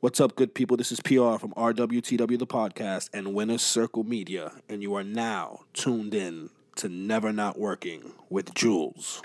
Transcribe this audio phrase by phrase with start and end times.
[0.00, 0.76] What's up, good people?
[0.76, 5.60] This is PR from RWTW, the podcast, and Winner's Circle Media, and you are now
[5.72, 9.24] tuned in to Never Not Working with Julz.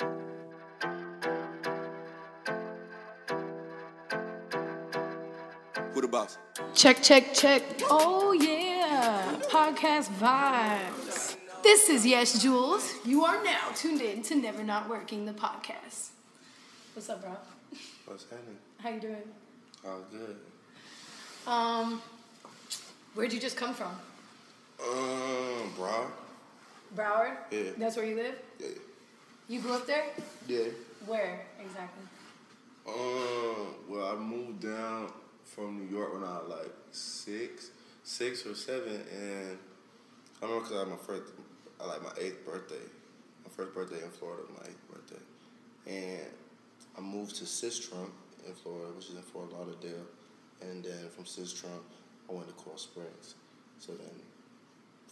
[5.92, 6.38] Who the boss?
[6.74, 7.64] Check, check, check.
[7.90, 9.42] Oh, yeah.
[9.50, 11.36] Podcast vibes.
[11.64, 12.94] This is Yes Julz.
[13.06, 16.12] You are now tuned in to Never Not Working, the podcast.
[16.94, 17.36] What's up, bro?
[18.06, 18.56] What's happening?
[18.78, 19.24] How you doing?
[19.86, 20.38] All good.
[21.48, 22.02] Um,
[23.14, 23.92] where'd you just come from?
[24.84, 26.08] Um, bro.
[26.96, 27.38] Broward?
[27.52, 27.72] Yeah.
[27.78, 28.36] That's where you live?
[28.60, 28.68] Yeah.
[29.48, 30.06] You grew up there?
[30.48, 30.66] Yeah.
[31.06, 32.04] Where exactly?
[32.88, 35.12] Um, well, I moved down
[35.44, 37.72] from New York when I was like six,
[38.04, 39.58] six or seven, and
[40.42, 41.34] I remember because I had my first,
[41.80, 42.84] I like my eighth birthday,
[43.44, 45.22] my first birthday in Florida, my eighth birthday,
[45.88, 46.28] and
[46.98, 48.10] I moved to Sistrunk
[48.48, 50.06] in Florida, which is in Fort Lauderdale,
[50.62, 51.84] and then from Sistrunk,
[52.30, 53.36] I went to Coral Springs.
[53.80, 54.16] So then,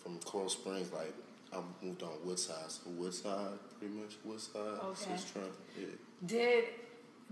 [0.02, 1.14] from Coral Springs, like
[1.54, 5.16] I moved on Woodside, so Woodside, pretty much Woodside, Okay.
[5.32, 5.52] Trump.
[5.78, 5.86] yeah.
[6.26, 6.66] Did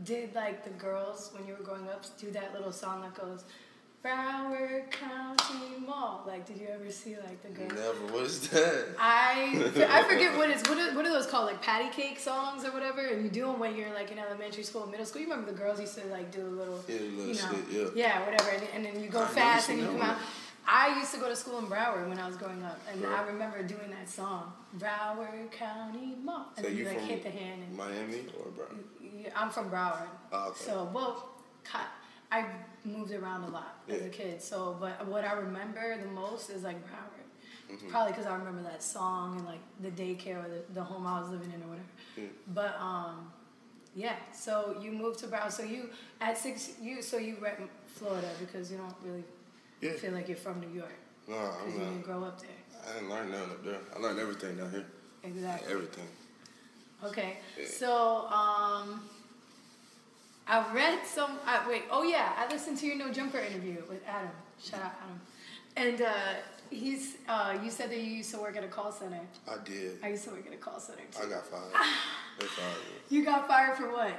[0.03, 3.43] did like the girls when you were growing up do that little song that goes
[4.07, 6.23] Broward County Mall?
[6.25, 7.71] Like, did you ever see like the girls?
[7.73, 8.13] Never.
[8.13, 8.85] What is that?
[8.97, 12.63] I I forget what it's what are, what are those called like patty cake songs
[12.63, 15.27] or whatever and you do them when you're like in elementary school middle school you
[15.29, 18.25] remember the girls used to like do a little Yeah, little you know shit, yeah.
[18.25, 20.09] whatever and, and then you go I fast and you come one.
[20.11, 20.17] out
[20.69, 23.23] I used to go to school in Broward when I was growing up and I
[23.23, 27.75] remember doing that song Broward County Mall and So you like hit the hand and
[27.77, 28.65] Miami or bro?
[29.01, 30.07] yeah, I'm from Broward.
[30.31, 30.59] Oh, okay.
[30.65, 31.29] So, well,
[32.37, 32.45] I
[32.87, 34.41] moved around a lot as a kid.
[34.41, 37.25] So, but what I remember the most is like Broward.
[37.71, 37.89] Mm-hmm.
[37.89, 41.19] Probably because I remember that song and like the daycare or the, the home I
[41.19, 41.87] was living in or whatever.
[42.15, 42.23] Yeah.
[42.53, 43.31] But um,
[43.95, 44.15] yeah.
[44.33, 45.51] So you moved to Broward.
[45.51, 45.89] So you
[46.21, 49.23] at six you so you rep Florida because you don't really
[49.81, 49.93] Yeah.
[49.93, 52.03] feel like you're from New York No, I'm you didn't not.
[52.05, 52.49] grow up there.
[52.87, 53.79] I didn't learn nothing up there.
[53.95, 54.85] I learned everything down here.
[55.23, 55.73] Exactly.
[55.73, 56.07] Everything.
[57.03, 57.37] Okay.
[57.59, 57.65] Yeah.
[57.67, 59.01] So, um,
[60.47, 61.37] I read some.
[61.45, 61.83] I, wait.
[61.91, 64.29] Oh yeah, I listened to your No Jumper interview with Adam.
[64.63, 65.21] Shout out Adam.
[65.75, 66.11] And uh,
[66.69, 67.17] he's.
[67.27, 69.19] Uh, you said that you used to work at a call center.
[69.47, 69.97] I did.
[70.01, 71.25] I used to work at a call center too.
[71.25, 71.63] I got fired.
[72.39, 73.17] they fired me.
[73.17, 74.13] You got fired for what?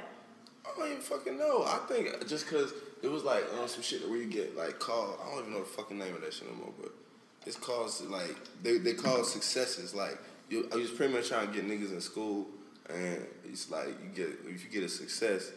[0.65, 1.63] I don't even fucking know.
[1.63, 5.17] I think just cause it was like um, some shit where you get like called.
[5.23, 6.91] I don't even know the fucking name of that shit no more, but
[7.45, 9.95] it's called like they they call successes.
[9.95, 10.17] Like
[10.49, 12.47] you, I was pretty much trying to get niggas in school,
[12.89, 15.51] and it's like you get if you get a success,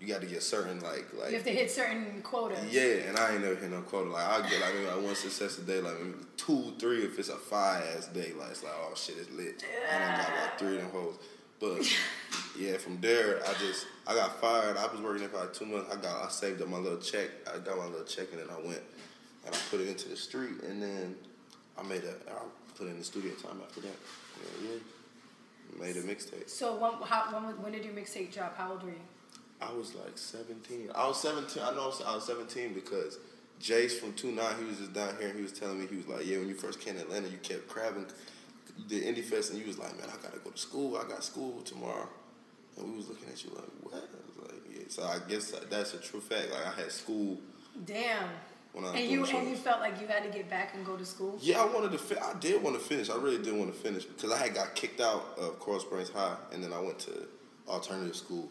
[0.00, 2.72] you got to get certain like like You have to hit certain quotas.
[2.72, 4.10] Yeah, and I ain't never hit no quota.
[4.10, 7.18] Like I get like maybe like one success a day, like maybe two, three if
[7.18, 8.32] it's a fire ass day.
[8.38, 9.64] Like it's like oh shit, it's lit.
[9.92, 11.18] And I done got like three of them hoes.
[11.60, 11.80] But
[12.58, 14.76] yeah, from there I just I got fired.
[14.76, 15.92] I was working there for like two months.
[15.92, 17.28] I got I saved up my little check.
[17.52, 18.82] I got my little check and then I went
[19.46, 21.16] and I put it into the street and then
[21.76, 22.38] I made a I
[22.76, 23.96] put it in the studio time after that.
[24.62, 24.78] Yeah, yeah.
[25.80, 26.48] Made a mixtape.
[26.48, 28.56] So when, how, when, when did your mixtape drop?
[28.56, 28.96] How old were you?
[29.60, 30.90] I was like 17.
[30.94, 31.62] I was 17.
[31.62, 33.18] I know I was, 17 because
[33.60, 35.96] Jace from 2 9 he was just down here and he was telling me, he
[35.96, 38.06] was like, yeah, when you first came to Atlanta, you kept crabbing.
[38.76, 40.96] You did Indie Fest and you was like, man, I got to go to school.
[40.96, 42.08] I got school tomorrow.
[42.76, 43.94] And we was looking at you like, what?
[43.94, 44.82] I was like, yeah.
[44.88, 46.50] So I guess that's a true fact.
[46.52, 47.38] Like, I had school
[47.84, 48.28] Damn.
[48.72, 49.34] when I And you shows.
[49.34, 51.36] and you felt like you had to get back and go to school.
[51.42, 51.98] Yeah, I wanted to.
[51.98, 53.10] Fi- I did want to finish.
[53.10, 56.10] I really did want to finish because I had got kicked out of Coral Springs
[56.10, 57.26] High, and then I went to
[57.66, 58.48] alternative school.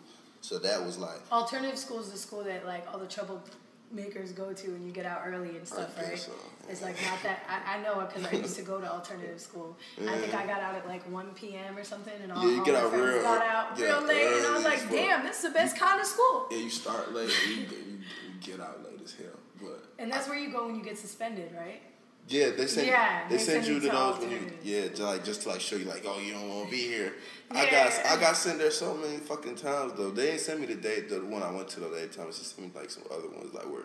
[0.47, 4.53] So that was like, Alternative school is the school that like all the troublemakers go
[4.53, 6.17] to and you get out early and stuff, I right?
[6.17, 6.31] so.
[6.69, 9.41] It's like not that I, I know it because I used to go to alternative
[9.41, 9.75] school.
[10.07, 11.77] I think I got out at like one p.m.
[11.77, 14.01] or something, and all, Yeah, you all my out friends real- got out yeah, real
[14.07, 16.69] late, and I was like, "Damn, this is the best kind of school." yeah, you
[16.69, 19.27] start late, you, you, you get out late as hell.
[19.61, 21.81] But And that's where you go when you get suspended, right?
[22.27, 25.03] Yeah, they send Yeah, they, they send send you to those when you yeah, to
[25.05, 27.13] like just to like show you like oh you don't want to be here.
[27.51, 30.11] I got I got sent there so many fucking times though.
[30.11, 32.27] They ain't send me the date the one I went to the day time.
[32.27, 33.83] Just sent me like some other ones like where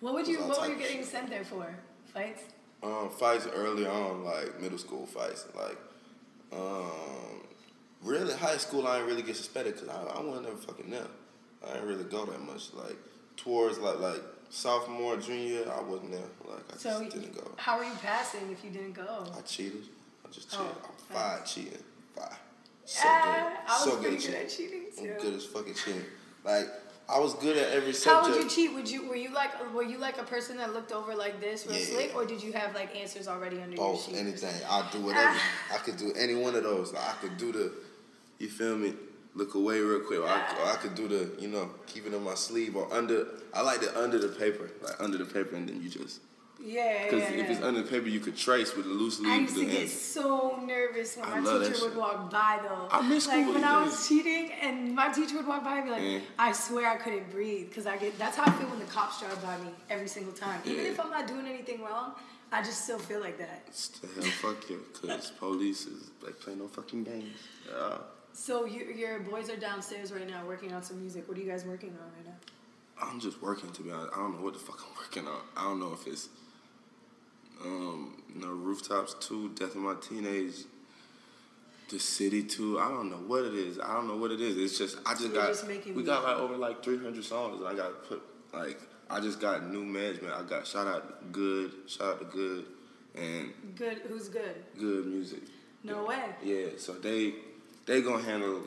[0.00, 0.38] What would you?
[0.40, 1.74] What were you getting sent there for?
[2.12, 2.42] Fights?
[2.82, 5.78] um, fights early on like middle school fights like
[6.52, 7.42] um,
[8.02, 11.06] really high school I didn't really get suspended because I, I wasn't never fucking there.
[11.66, 12.96] I didn't really go that much like
[13.36, 14.22] towards like like
[14.52, 17.50] sophomore junior I wasn't there like I So just didn't go.
[17.56, 19.24] how were you passing if you didn't go?
[19.36, 19.84] I cheated.
[20.26, 20.76] I just Oh, cheated.
[20.84, 21.78] I'm five cheating.
[22.14, 22.38] Five.
[22.84, 23.70] So Ah, good.
[23.70, 25.12] I was so pretty good good at at cheating, too.
[25.14, 26.04] I'm good as fucking cheating.
[26.44, 26.66] Like
[27.08, 28.26] I was good at every subject.
[28.26, 28.74] How would you cheat?
[28.74, 31.66] Would you were you like were you like a person that looked over like this
[31.66, 31.84] real Yeah.
[31.86, 34.26] slick, or did you have like answers already under Both, your sheet?
[34.26, 34.54] anything.
[34.68, 35.38] I do whatever.
[35.72, 36.92] I could do any one of those.
[36.92, 37.72] Like, I could do the.
[38.38, 38.92] You feel me?
[39.34, 40.20] Look away real quick.
[40.20, 42.92] Or I, or I could do the, you know, keep it in my sleeve or
[42.92, 43.26] under.
[43.52, 46.20] I like it under the paper, like under the paper, and then you just.
[46.64, 47.52] Yeah, Because yeah, if yeah.
[47.56, 49.32] it's under the paper, you could trace with a loose leaf.
[49.32, 52.86] I used to get so nervous when I my teacher would walk by though.
[52.88, 55.90] I miss like when I was cheating and my teacher would walk by and be
[55.90, 56.18] like, Yeah.
[56.38, 59.18] I swear I couldn't breathe because I get that's how I feel when the cops
[59.18, 60.60] drive by me every single time.
[60.64, 62.12] Even if I'm not doing anything wrong,
[62.52, 63.64] I just still feel like that.
[63.66, 67.38] It's the hell, fuck you, because police is like play no fucking games.
[67.68, 67.96] Yeah.
[68.32, 71.28] So you, your boys are downstairs right now working on some music.
[71.28, 72.34] What are you guys working on right now?
[73.00, 74.12] I'm just working to be honest.
[74.14, 75.40] I don't know what the fuck I'm working on.
[75.56, 76.28] I don't know if it's
[77.64, 80.54] um no rooftops two, Death of My Teenage,
[81.90, 82.78] The City two.
[82.78, 83.78] I don't know what it is.
[83.78, 84.56] I don't know what it is.
[84.56, 87.68] It's just I just You're got just we got like over like 300 songs and
[87.68, 88.80] I got put like
[89.10, 90.32] I just got new management.
[90.32, 92.64] I got shout out good, shout out to good
[93.14, 93.98] and Good.
[94.08, 94.56] Who's good?
[94.78, 95.42] good music.
[95.84, 96.24] No way.
[96.42, 97.34] Yeah, so they
[97.86, 98.60] they gonna handle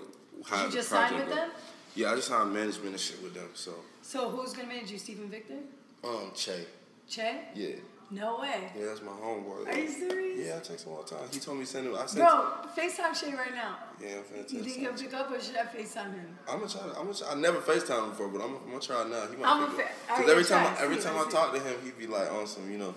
[0.46, 1.50] how you the just sign project with them?
[1.96, 3.50] Yeah, I just signed management and shit with them.
[3.54, 4.98] So So who's gonna manage you?
[4.98, 5.60] Steven Victor?
[6.04, 6.66] um Che.
[7.10, 7.40] Che?
[7.56, 7.76] Yeah.
[8.12, 8.72] No way.
[8.78, 9.68] Yeah, that's my homeboy.
[9.68, 10.48] Are you serious?
[10.48, 11.28] Yeah, I text him all the time.
[11.32, 11.96] He told me to send him.
[11.96, 12.20] I sent.
[12.20, 13.78] Bro, FaceTime Che right now.
[14.00, 16.38] Yeah, I'm finna You think he'll pick up or should I FaceTime him?
[16.48, 16.82] I'm gonna try.
[16.82, 17.14] To, I'm gonna.
[17.16, 19.26] Try, I never Facetime him before, but I'm, I'm gonna try now.
[19.28, 20.20] He might I'm pick a up.
[20.20, 22.46] Cause every time, I, every time I I talk to him, he'd be like on
[22.46, 22.94] some, you know,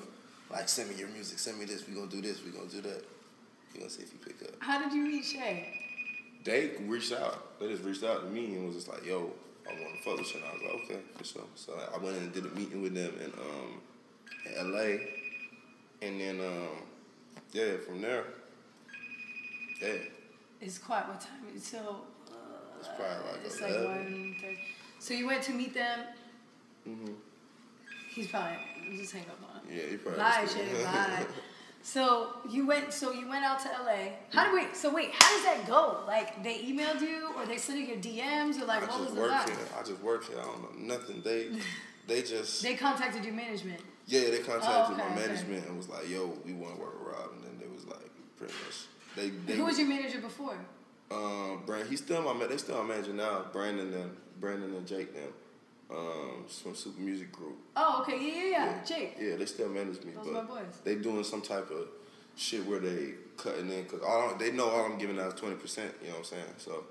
[0.51, 1.89] like send me your music, send me this.
[1.89, 2.45] We gonna do this.
[2.45, 3.03] We gonna do that.
[3.73, 4.57] He gonna see if he pick up.
[4.61, 5.78] How did you meet Che?
[6.49, 7.61] They reached out.
[7.61, 9.31] They just reached out to me and was just like, "Yo,
[9.69, 11.99] I want to fuck with you." And I was like, "Okay, for sure." So I
[11.99, 13.83] went in and did a meeting with them in um
[14.47, 14.97] in LA,
[16.01, 16.69] and then um
[17.53, 18.25] yeah, from there,
[19.83, 19.93] yeah,
[20.63, 21.45] It's quite what time?
[21.55, 21.79] It's so.
[21.79, 23.85] Uh, It's probably like it's 11.
[23.85, 24.59] like one thirty.
[25.01, 26.01] So you went to meet them.
[26.89, 27.15] Mhm.
[28.15, 28.57] He's probably
[28.97, 29.77] just hang up on him.
[29.79, 30.19] yeah, you probably.
[30.21, 30.85] Bye, Che.
[30.85, 31.27] Bye.
[31.83, 32.93] So you went.
[32.93, 34.11] So you went out to LA.
[34.33, 34.77] How do wait?
[34.77, 36.01] So wait, how does that go?
[36.07, 39.13] Like they emailed you, or they sent you your DMs, or like I what was
[39.13, 39.49] work vibe?
[39.49, 39.59] here.
[39.79, 40.39] I just work here.
[40.39, 41.23] I don't know nothing.
[41.23, 41.49] They,
[42.07, 43.81] they just They contacted your management.
[44.07, 44.23] yeah.
[44.31, 45.27] They contacted Oh, okay, my okay.
[45.27, 47.87] management and was like, "Yo, we want to work with Rob," and then they was
[47.87, 48.87] like, pretty much.
[49.17, 50.57] They, they Who was your manager before?
[51.11, 53.47] Um, Brand, he's still my they still my manager now.
[53.53, 55.33] Brandon and Brandon and Jake them,
[55.91, 57.57] um, from Super Music Group.
[57.77, 58.85] Oh, okay, yeah, yeah, yeah.
[58.85, 59.17] Jake.
[59.21, 60.81] Yeah, they still manage me, Those but my boys.
[60.85, 61.89] they doing some type of
[62.37, 65.57] shit where they cutting in because all they know all I'm giving out is twenty
[65.57, 65.93] percent.
[66.03, 66.45] You know what I'm saying?
[66.59, 66.85] So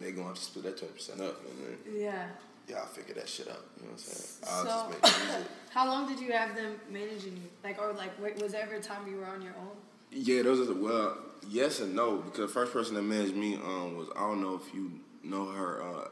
[0.00, 2.26] they gonna have to split that twenty percent up, and then Yeah.
[2.68, 3.64] yeah, I'll figure that shit out.
[3.78, 4.44] You know what I'm saying?
[4.50, 5.46] I'll So- just make music.
[5.70, 7.48] How long did you have them managing you?
[7.64, 8.10] Like, or like,
[8.40, 9.70] was there ever a time you were on your own?
[10.10, 11.16] Yeah, those are the, well,
[11.48, 14.54] yes and no because the first person that managed me um was I don't know
[14.62, 14.90] if you
[15.22, 15.82] know her.
[15.82, 16.08] Uh,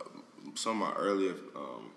[0.54, 1.90] some of my earlier um,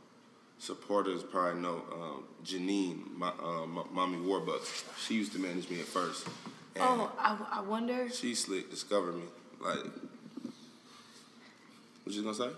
[0.63, 4.85] supporters probably know um, Janine, my, uh, my mommy Warbucks.
[5.05, 6.25] She used to manage me at first.
[6.79, 8.09] Oh, I, I wonder.
[8.09, 9.23] she slick discovered me.
[9.59, 9.83] Like,
[12.03, 12.49] what you gonna say?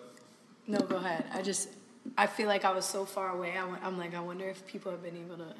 [0.67, 1.25] No, go ahead.
[1.33, 1.69] I just,
[2.17, 3.57] I feel like I was so far away.
[3.57, 5.53] I, I'm like, I wonder if people have been able to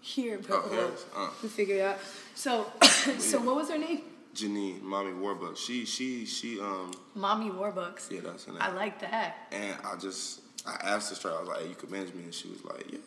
[0.00, 0.80] hear Oh, Purple yeah.
[0.82, 1.28] Road Uh.
[1.48, 1.98] figure it out.
[2.34, 2.66] So,
[3.18, 4.02] so what was her name?
[4.34, 5.58] Janine, mommy Warbucks.
[5.58, 8.10] She she she um Mommy Warbucks.
[8.10, 8.62] yeah that's her name.
[8.62, 9.36] I like that.
[9.52, 11.34] And I just I asked her straight.
[11.34, 12.98] I was like, hey, "You could manage me," and she was like, "Yeah."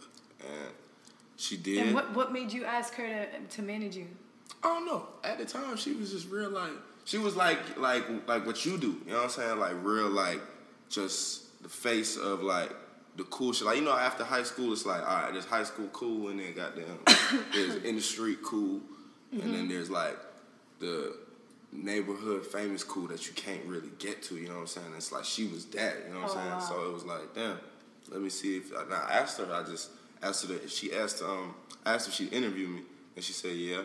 [0.42, 0.74] And
[1.38, 1.88] she did.
[1.88, 4.08] And what what made you ask her to to manage you?
[4.64, 5.08] I don't know.
[5.24, 6.72] At the time, she was just real like
[7.06, 8.98] she was like like like what you do.
[9.06, 9.60] You know what I'm saying?
[9.60, 10.42] Like real like
[10.90, 12.72] just the face of like
[13.16, 13.68] the cool shit.
[13.68, 16.40] Like you know, after high school, it's like all right, there's high school cool, and
[16.40, 17.00] then goddamn
[17.54, 18.82] there's in the street cool,
[19.32, 20.18] and then there's like
[20.80, 21.16] the
[21.84, 24.36] neighborhood famous cool that you can't really get to.
[24.36, 24.88] You know what I'm saying?
[24.98, 25.96] It's like she was that.
[26.08, 26.52] You know what Oh, I'm saying?
[26.52, 26.60] wow.
[26.84, 27.58] So it was like damn.
[28.10, 29.52] Let me see if and I asked her.
[29.52, 29.90] I just
[30.22, 30.54] asked her.
[30.54, 31.56] If she asked um
[31.86, 32.82] asked if she'd interview me,
[33.16, 33.82] and she said yeah.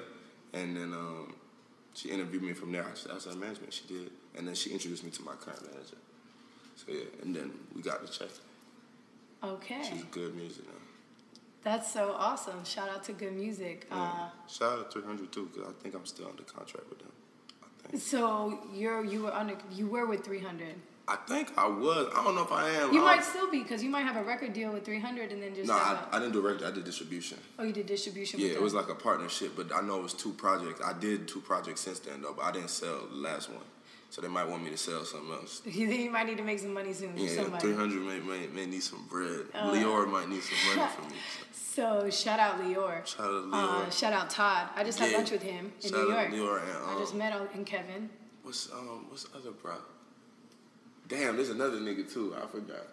[0.52, 1.34] And then um,
[1.94, 2.84] she interviewed me from there.
[2.84, 3.72] I just asked her management.
[3.72, 5.96] She did, and then she introduced me to my current manager.
[6.76, 8.28] So yeah, and then we got the check.
[9.42, 10.74] Okay, She's good music now.
[11.62, 12.62] that's so awesome.
[12.64, 13.86] Shout out to Good Music.
[13.90, 17.12] Uh, Shout out to 300 too, because I think I'm still under contract with them.
[17.98, 20.74] So you're you were under you were with 300.
[21.08, 22.08] I think I was.
[22.14, 22.92] I don't know if I am.
[22.92, 25.42] You I- might still be because you might have a record deal with 300 and
[25.42, 25.98] then just No, I.
[26.12, 26.62] I didn't do record.
[26.62, 27.38] I did distribution.
[27.58, 28.38] oh, you did distribution.
[28.38, 30.80] Yeah, it was like a partnership, but I know it was two projects.
[30.84, 33.64] I did two projects since then though, but I didn't sell the last one.
[34.10, 35.62] So they might want me to sell something else.
[35.66, 37.16] You might need to make some money soon.
[37.16, 37.62] Yeah, somebody.
[37.62, 39.46] 300 may, may, may need some bread.
[39.54, 39.70] Uh.
[39.72, 41.16] Lyor might need some money from me.
[41.52, 43.06] So shout out Lyor.
[43.06, 43.92] Shout out to Uh, Lyor.
[43.92, 44.68] shout out Todd.
[44.74, 46.28] I just had lunch with him in Shout New York.
[46.30, 48.10] Lyor and, I just um, met him and Kevin.
[48.42, 49.76] What's um what's the other bro?
[51.06, 52.34] Damn, there's another nigga too.
[52.36, 52.86] I forgot.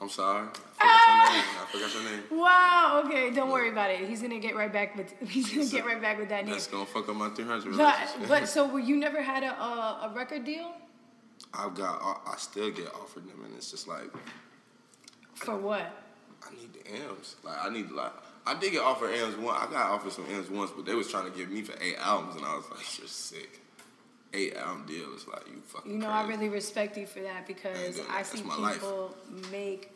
[0.00, 0.48] I'm sorry.
[0.48, 1.30] I forgot your ah!
[1.32, 1.44] name.
[1.60, 2.40] I forgot your name.
[2.40, 3.02] Wow.
[3.04, 4.08] Okay, don't worry about it.
[4.08, 5.12] He's gonna get right back with.
[5.28, 6.54] He's gonna get right back with that name.
[6.54, 10.10] That's gonna fuck up my 300 But but so were you never had a a,
[10.10, 10.72] a record deal?
[11.52, 14.10] I've got, I- I still get offered them, and it's just like
[15.34, 15.92] For what?
[16.42, 17.36] I need the M's.
[17.42, 18.12] Like I need like
[18.46, 19.54] I did get offered M's one.
[19.54, 21.96] I got offered some M's once, but they was trying to give me for eight
[21.98, 23.60] albums, and I was like, you're sick.
[24.32, 25.90] Eight album deal is like you fucking.
[25.90, 26.18] You know, crazy.
[26.18, 28.26] I really respect you for that because doing I that.
[28.26, 28.74] see my life.
[28.74, 29.14] people
[29.50, 29.90] make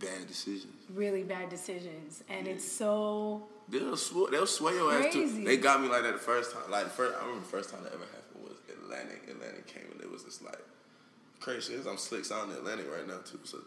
[0.00, 0.74] bad decisions.
[0.92, 5.44] really bad decisions, and it's so They'll swear, they'll swear your ass too.
[5.44, 6.70] They got me like that the first time.
[6.70, 9.22] Like the first, I remember the first time that ever happened was Atlantic.
[9.30, 10.60] Atlantic came and it was just like
[11.40, 11.74] crazy.
[11.88, 13.40] I'm slick sounding Atlantic right now too.
[13.44, 13.58] So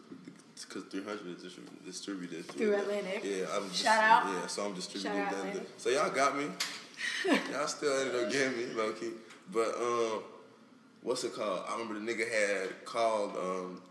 [0.54, 3.22] because 300 is distributed Through Atlantic.
[3.24, 4.32] Yeah, I'm just, Shout out.
[4.32, 5.66] Yeah, so I'm distributing them.
[5.76, 6.46] So y'all got me.
[7.52, 9.10] Y'all still ended up getting me low key.
[9.52, 10.22] But um,
[11.02, 11.62] what's it called?
[11.68, 13.36] I remember the nigga had called.
[13.36, 13.82] Um,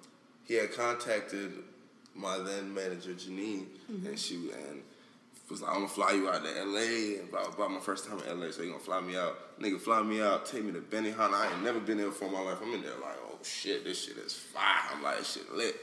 [0.44, 1.54] he had contacted
[2.14, 4.08] my then manager Janine, Mm-hmm.
[4.08, 4.82] and she and
[5.50, 7.68] was like, "I'm gonna fly you out to LA." about blah.
[7.68, 9.60] My first time in LA, so he gonna fly me out.
[9.60, 10.46] Nigga, fly me out.
[10.46, 11.34] Take me to Benihana.
[11.34, 12.58] I ain't never been there before in my life.
[12.62, 14.64] I'm in there like, oh shit, this shit is fire.
[14.94, 15.76] I'm like, this shit lit.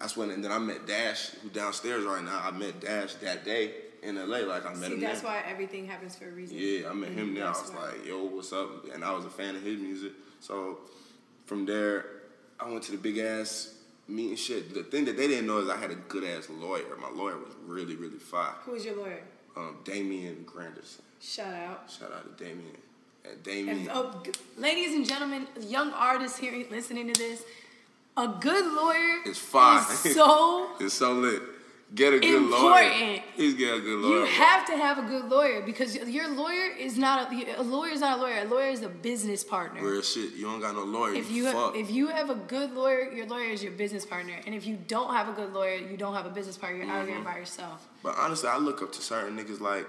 [0.00, 2.40] That's when, and then I met Dash, who downstairs right now.
[2.44, 3.72] I met Dash that day
[4.02, 4.38] in LA.
[4.38, 4.94] Like I met see.
[4.94, 5.30] him That's there.
[5.30, 6.56] why everything happens for a reason.
[6.58, 7.46] Yeah, I met him there.
[7.46, 7.86] I was why.
[7.86, 8.86] like, yo, what's up?
[8.92, 10.12] And I was a fan of his music.
[10.40, 10.78] So
[11.46, 12.06] from there,
[12.60, 13.74] I went to the big ass
[14.08, 14.72] meeting shit.
[14.74, 16.84] The thing that they didn't know is I had a good ass lawyer.
[17.00, 18.54] My lawyer was really, really fire.
[18.64, 19.20] Who is your lawyer?
[19.56, 21.00] Um, Damian Granderson.
[21.20, 21.90] Shout out.
[21.90, 22.76] Shout out to Damian.
[23.28, 23.80] And Damian.
[23.82, 27.42] If, oh, g- ladies and gentlemen, young artists here listening to this,
[28.16, 29.80] a good lawyer It's fire.
[29.90, 31.42] is so It's so lit.
[31.94, 32.82] Get a good lawyer.
[32.82, 33.22] Important.
[33.36, 34.20] He's get a good lawyer.
[34.20, 37.92] You have to have a good lawyer because your lawyer is not a, a lawyer
[37.92, 38.42] is not a lawyer.
[38.42, 39.80] A lawyer is a business partner.
[39.82, 40.32] Real shit.
[40.34, 41.14] You don't got no lawyer.
[41.14, 41.74] If you fuck.
[41.76, 44.34] have, if you have a good lawyer, your lawyer is your business partner.
[44.46, 46.82] And if you don't have a good lawyer, you don't have a business partner.
[46.82, 47.14] You're out Mm-hmm.
[47.14, 47.86] here by yourself.
[48.02, 49.86] But honestly, I look up to certain niggas like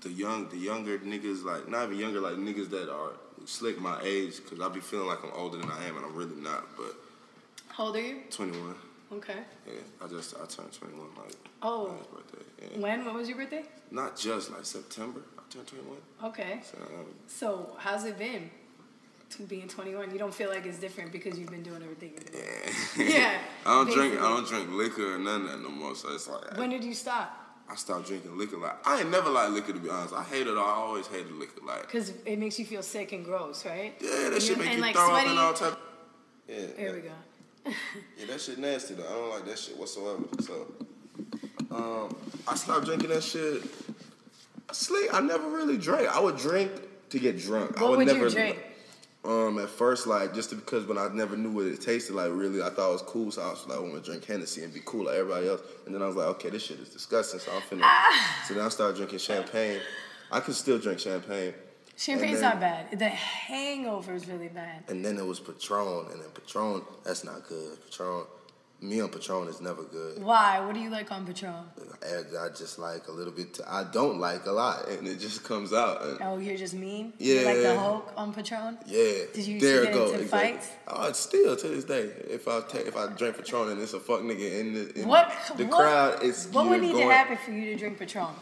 [0.00, 3.10] the young, the younger niggas, like not even younger, like niggas that are
[3.44, 6.14] slick my age, cause I be feeling like I'm older than I am, and I'm
[6.14, 6.64] really not.
[6.78, 6.94] But
[7.68, 8.20] How old are you?
[8.30, 8.74] 21,
[9.12, 9.36] Okay.
[9.66, 11.94] yeah, I just I turned 21 like Oh.
[12.12, 12.44] birthday.
[12.74, 12.80] Yeah.
[12.82, 13.04] When?
[13.04, 13.64] When was your birthday?
[13.90, 15.20] Not just like September.
[15.38, 15.96] I turned 21.
[16.24, 16.60] Okay.
[16.62, 18.50] So um, So how's it been?
[19.30, 22.12] To being 21, you don't feel like it's different because you've been doing everything.
[22.96, 23.04] yeah.
[23.04, 24.14] Yeah, I don't drink.
[24.14, 25.94] I don't drink liquor or none of that no more.
[25.94, 27.40] So it's like When did you stop?
[27.68, 28.58] I stopped drinking liquor.
[28.58, 30.14] Like I ain't never liked liquor to be honest.
[30.14, 30.48] I hated.
[30.52, 30.58] it.
[30.58, 31.60] I always hated liquor.
[31.66, 33.94] Like Because it makes you feel sick and gross, right?
[34.00, 35.26] yeah, that should make you like throw sweaty.
[35.26, 35.78] up and all type.
[36.48, 36.66] Yeah.
[36.76, 37.10] There we go.
[38.18, 39.06] Yeah, that shit nasty though.
[39.06, 40.22] I don't like that shit whatsoever.
[40.40, 40.66] So,
[41.70, 42.16] um,
[42.46, 43.62] I stopped drinking that shit.
[44.72, 45.10] Sleep.
[45.12, 46.08] I never really drank.
[46.08, 46.70] I would drink
[47.10, 47.78] to get drunk.
[47.78, 48.58] I What would, would never, you drink?
[49.24, 52.60] Um, at first, like just because when I never knew what it tasted like, really,
[52.62, 53.30] I thought it was cool.
[53.30, 55.62] So I was like, I want to drink Hennessy and be cool like everybody else.
[55.86, 57.40] And then I was like, okay, this shit is disgusting.
[57.40, 57.88] So I'm finna.
[58.46, 59.80] So then I started drinking champagne.
[60.30, 61.54] I could still drink champagne.
[61.96, 62.98] Champagne's then- not bad.
[62.98, 64.84] The hangover is really bad.
[64.88, 67.78] And then it was Patron, and then Patron, that's not good.
[67.84, 68.24] Patron,
[68.80, 70.22] me on Patron is never good.
[70.22, 70.60] Why?
[70.60, 71.54] What do you like on Patron?
[72.02, 73.58] I, I just like a little bit.
[73.66, 76.02] I don't like a lot, and it just comes out.
[76.02, 77.14] And Oh, you're just mean?
[77.18, 77.76] You like the Yeah.
[77.78, 78.76] Hulk on Patron?
[78.86, 80.06] yeah, Did you there get go.
[80.06, 80.50] into exactly.
[80.52, 80.68] fights?
[80.88, 82.10] Oh, it's still to this day.
[82.28, 85.08] If I take, if I drink Patron and it's a fuck nigga in the in
[85.08, 85.32] What?
[85.56, 88.34] the what, crowd, it's What would need going, to happen for you to drink Patron?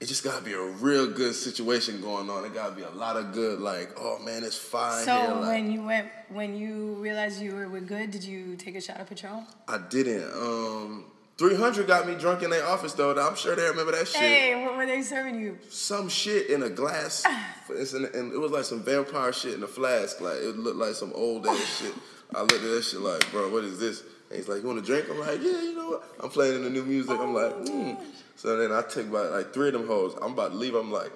[0.00, 2.46] It just gotta be a real good situation going on.
[2.46, 5.28] It gotta be a lot of good, like, oh man, it's fine So here.
[5.34, 8.80] Like, when you went, when you realized you were, were good, did you take a
[8.80, 9.44] shot of Patron?
[9.68, 10.24] I didn't.
[10.32, 11.04] Um,
[11.36, 13.14] 300 got me drunk in their office though.
[13.18, 14.20] I'm sure they remember that shit.
[14.20, 15.58] Hey, what were they serving you?
[15.68, 17.24] some shit in a glass.
[17.72, 20.20] It's in, and it was like some vampire shit in a flask.
[20.20, 21.94] Like it looked like some old ass shit.
[22.34, 24.02] I looked at that shit like, bro, what is this?
[24.28, 25.06] And he's like, you want to drink?
[25.08, 26.04] I'm like, yeah, you know what?
[26.20, 27.16] I'm playing in the new music.
[27.18, 27.92] I'm like, hmm.
[28.40, 30.14] So then I took about like three of them hoes.
[30.22, 30.74] I'm about to leave.
[30.74, 31.12] I'm like,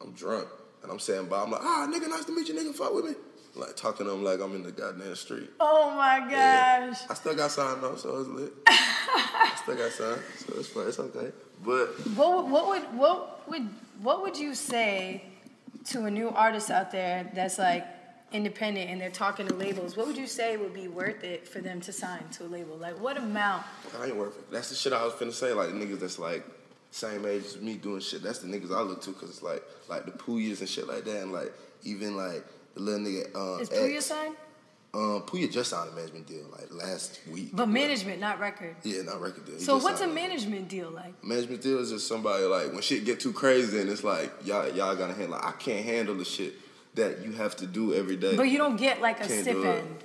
[0.00, 0.46] I'm drunk.
[0.84, 1.42] And I'm saying bye.
[1.42, 2.72] I'm like, ah, nigga, nice to meet you, nigga.
[2.72, 3.14] Fuck with me.
[3.56, 5.50] Like talking to him like I'm in the goddamn street.
[5.58, 7.00] Oh my gosh.
[7.10, 8.52] I still got signed though, so it's lit.
[8.68, 10.86] I still got signed, so it's fine.
[10.86, 11.32] It's okay.
[11.64, 13.68] But What, what would what would
[14.00, 15.24] what would you say
[15.86, 17.84] to a new artist out there that's like
[18.32, 19.96] independent and they're talking to labels?
[19.96, 22.76] What would you say would be worth it for them to sign to a label?
[22.76, 23.64] Like what amount?
[24.00, 24.50] I ain't worth it.
[24.50, 25.52] That's the shit I was finna say.
[25.52, 26.44] Like niggas that's like
[26.90, 28.22] same age as me doing shit.
[28.22, 31.04] That's the niggas I look to because it's like like the Pouyas and shit like
[31.04, 31.52] that, and like
[31.84, 33.34] even like the little nigga.
[33.34, 34.06] Um, Is Pouya X.
[34.06, 34.36] signed?
[34.94, 37.50] Um, Pouya just signed a management deal like last week.
[37.54, 38.76] But management, not record.
[38.82, 39.54] Yeah, not record deal.
[39.54, 41.24] He So what's a management deal like?
[41.24, 44.68] Management deal is just somebody like when shit get too crazy and it's like y'all
[44.68, 45.30] y'all gotta handle.
[45.30, 46.52] Like, I can't handle the shit
[46.94, 48.36] that you have to do every day.
[48.36, 50.04] But you don't get like a Can't stipend.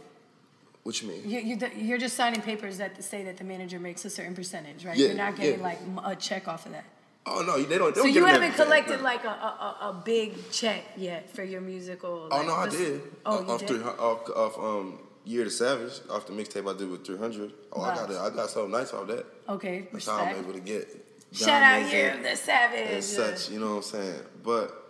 [0.83, 1.29] what you mean?
[1.29, 4.85] You, you, you're just signing papers that say that the manager makes a certain percentage,
[4.85, 4.95] right?
[4.97, 5.65] Yeah, you're not getting yeah.
[5.65, 6.85] like a check off of that.
[7.25, 7.93] Oh no, they don't.
[7.93, 9.03] They So don't you haven't collected no.
[9.03, 12.29] like a, a, a- big check yet for your musical.
[12.31, 13.01] Oh no, I did.
[13.25, 13.67] Oh, you off did.
[13.67, 17.51] three off off um Year to Savage off the mixtape I did with three hundred.
[17.73, 18.15] Oh, I got it.
[18.15, 19.25] I got something nice off that.
[19.49, 20.87] Okay, That's how I'm able to get.
[21.33, 22.89] Shout out diamonds here, the Savage.
[22.91, 23.49] and such.
[23.51, 24.21] You know what I'm saying?
[24.41, 24.83] But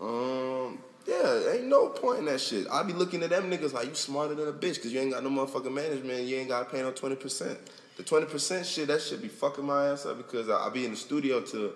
[0.00, 0.78] um.
[1.06, 2.66] Yeah, ain't no point in that shit.
[2.70, 5.12] I be looking at them niggas like you smarter than a bitch because you ain't
[5.12, 6.24] got no motherfucking management.
[6.24, 7.58] You ain't got to pay no twenty percent.
[7.96, 10.84] The twenty percent shit, that should be fucking my ass up because I, I be
[10.84, 11.72] in the studio to.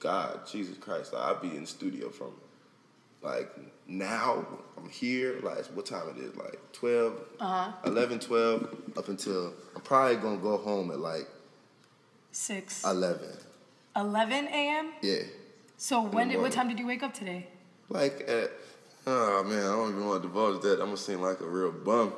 [0.00, 2.32] God, Jesus Christ, I be in the studio from
[3.22, 3.50] like
[3.86, 4.46] now
[4.78, 7.72] I'm here like what time it is like 12 Uh-huh.
[7.84, 11.28] 11 12 up until I'm probably gonna go home at like
[12.32, 12.82] Six.
[12.84, 13.20] 11
[13.96, 14.92] 11 a.m.
[15.02, 15.22] yeah
[15.82, 17.46] So when did what time did you wake up today?
[17.88, 18.50] like at
[19.06, 21.72] oh man I don't even want to divulge that I'm gonna seem like a real
[21.72, 22.12] bum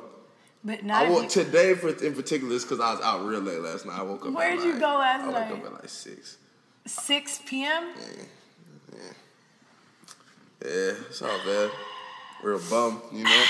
[0.65, 3.39] But not I woke you- today for in particular is because I was out real
[3.39, 5.35] late last night I woke up Where'd at you like- go last night?
[5.35, 5.65] I woke night?
[5.67, 6.37] up at like 6
[6.85, 7.83] 6 p.m.
[7.97, 8.99] yeah
[10.61, 11.71] yeah, it's all bad
[12.43, 13.43] real bum you know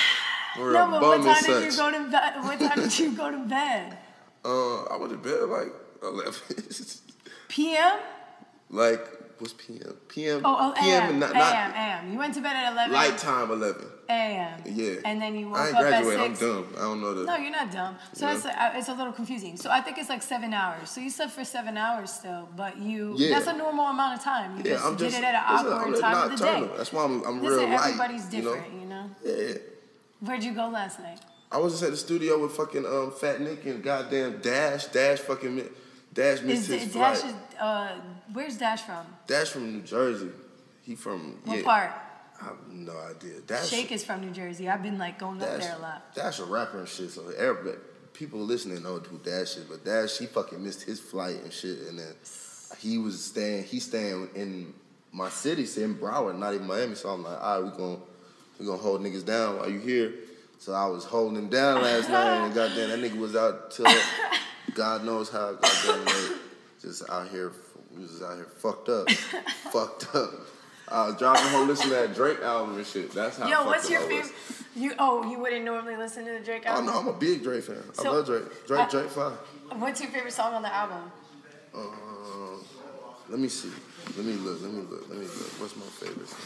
[0.60, 2.34] real No, but bum what time did you go to bed?
[2.44, 3.98] What time did you go to bed?
[4.46, 6.34] uh I went to bed like 11
[7.50, 8.00] P.m.
[8.70, 9.02] like
[9.40, 9.96] what's PM?
[10.08, 10.42] PM.
[10.46, 11.20] Oh, oh PM, a.m.
[11.20, 11.38] not, a.m.
[11.40, 12.12] not a.m.
[12.12, 13.86] You went to bed at 11 light time eleven.
[14.10, 14.62] a.m.
[14.66, 14.94] Yeah.
[15.06, 16.20] And then you woke I ain't up graduated.
[16.20, 16.68] at I'm dumb.
[16.78, 17.24] I don't know the.
[17.26, 17.96] No, you're not dumb.
[18.14, 18.36] So Yeah.
[18.36, 19.58] it's uh, it's a little confusing.
[19.58, 20.90] So I think it's like seven hours.
[20.90, 23.32] So you slept for seven hours still, but you Yeah.
[23.36, 24.58] that's a normal amount of time.
[24.58, 25.18] You yeah, just I'm did just.
[25.20, 26.70] it at an awkward I'm time of the day.
[26.78, 27.86] That's why I'm, I'm Listen, real light.
[27.86, 28.54] everybody's you know?
[28.56, 29.06] different, you know.
[29.26, 29.54] Yeah.
[30.22, 31.20] Where'd you go last night?
[31.52, 34.86] I was just at the studio with fucking um, Fat Nick and goddamn Dash.
[34.88, 35.70] Dash fucking
[36.14, 37.18] Dash missed Is his Dash?
[37.20, 37.32] flight.
[37.34, 37.96] Is, uh,
[38.32, 39.06] where's Dash from?
[39.28, 40.30] Dash from New Jersey.
[40.84, 41.64] He from What yeah.
[41.64, 41.92] part?
[42.42, 43.40] I have no idea.
[43.48, 43.70] Dash.
[43.70, 44.70] Shake is from New Jersey.
[44.70, 46.14] I've been like going up there a lot.
[46.14, 47.78] Dash a rapper and shit, so everybody,
[48.14, 49.64] people listening know who Dash is.
[49.64, 52.14] But Dash, he fucking missed his flight and shit, and then
[52.80, 53.64] he was staying.
[53.64, 54.74] He staying in
[55.12, 56.96] my city, so in Broward, not even Miami.
[56.96, 58.00] So I'm like, all right, we gonna
[58.60, 60.14] we gonna hold niggas down while you here.
[60.60, 63.86] So I was holding him down last night, and goddamn, that nigga was out till
[64.74, 65.54] God knows how.
[65.54, 66.38] Goddamn, late.
[66.82, 67.52] just out here,
[67.96, 69.10] we was out here fucked up,
[69.72, 70.32] fucked up.
[70.88, 73.12] I was driving home listening to that Drake album and shit.
[73.12, 73.48] That's how.
[73.48, 74.32] Yo, what's your favorite?
[74.76, 76.88] You oh, you wouldn't normally listen to the Drake album.
[76.88, 77.78] Oh no, I'm a big Drake fan.
[78.00, 78.68] I love Drake.
[78.68, 79.34] Drake, I- Drake fine.
[79.80, 81.12] What's your favorite song on the album?
[81.74, 82.64] Um,
[83.30, 83.72] let me see.
[84.18, 84.62] Let me look.
[84.62, 85.10] Let me look.
[85.10, 85.62] Let me look.
[85.62, 86.40] What's my favorite song?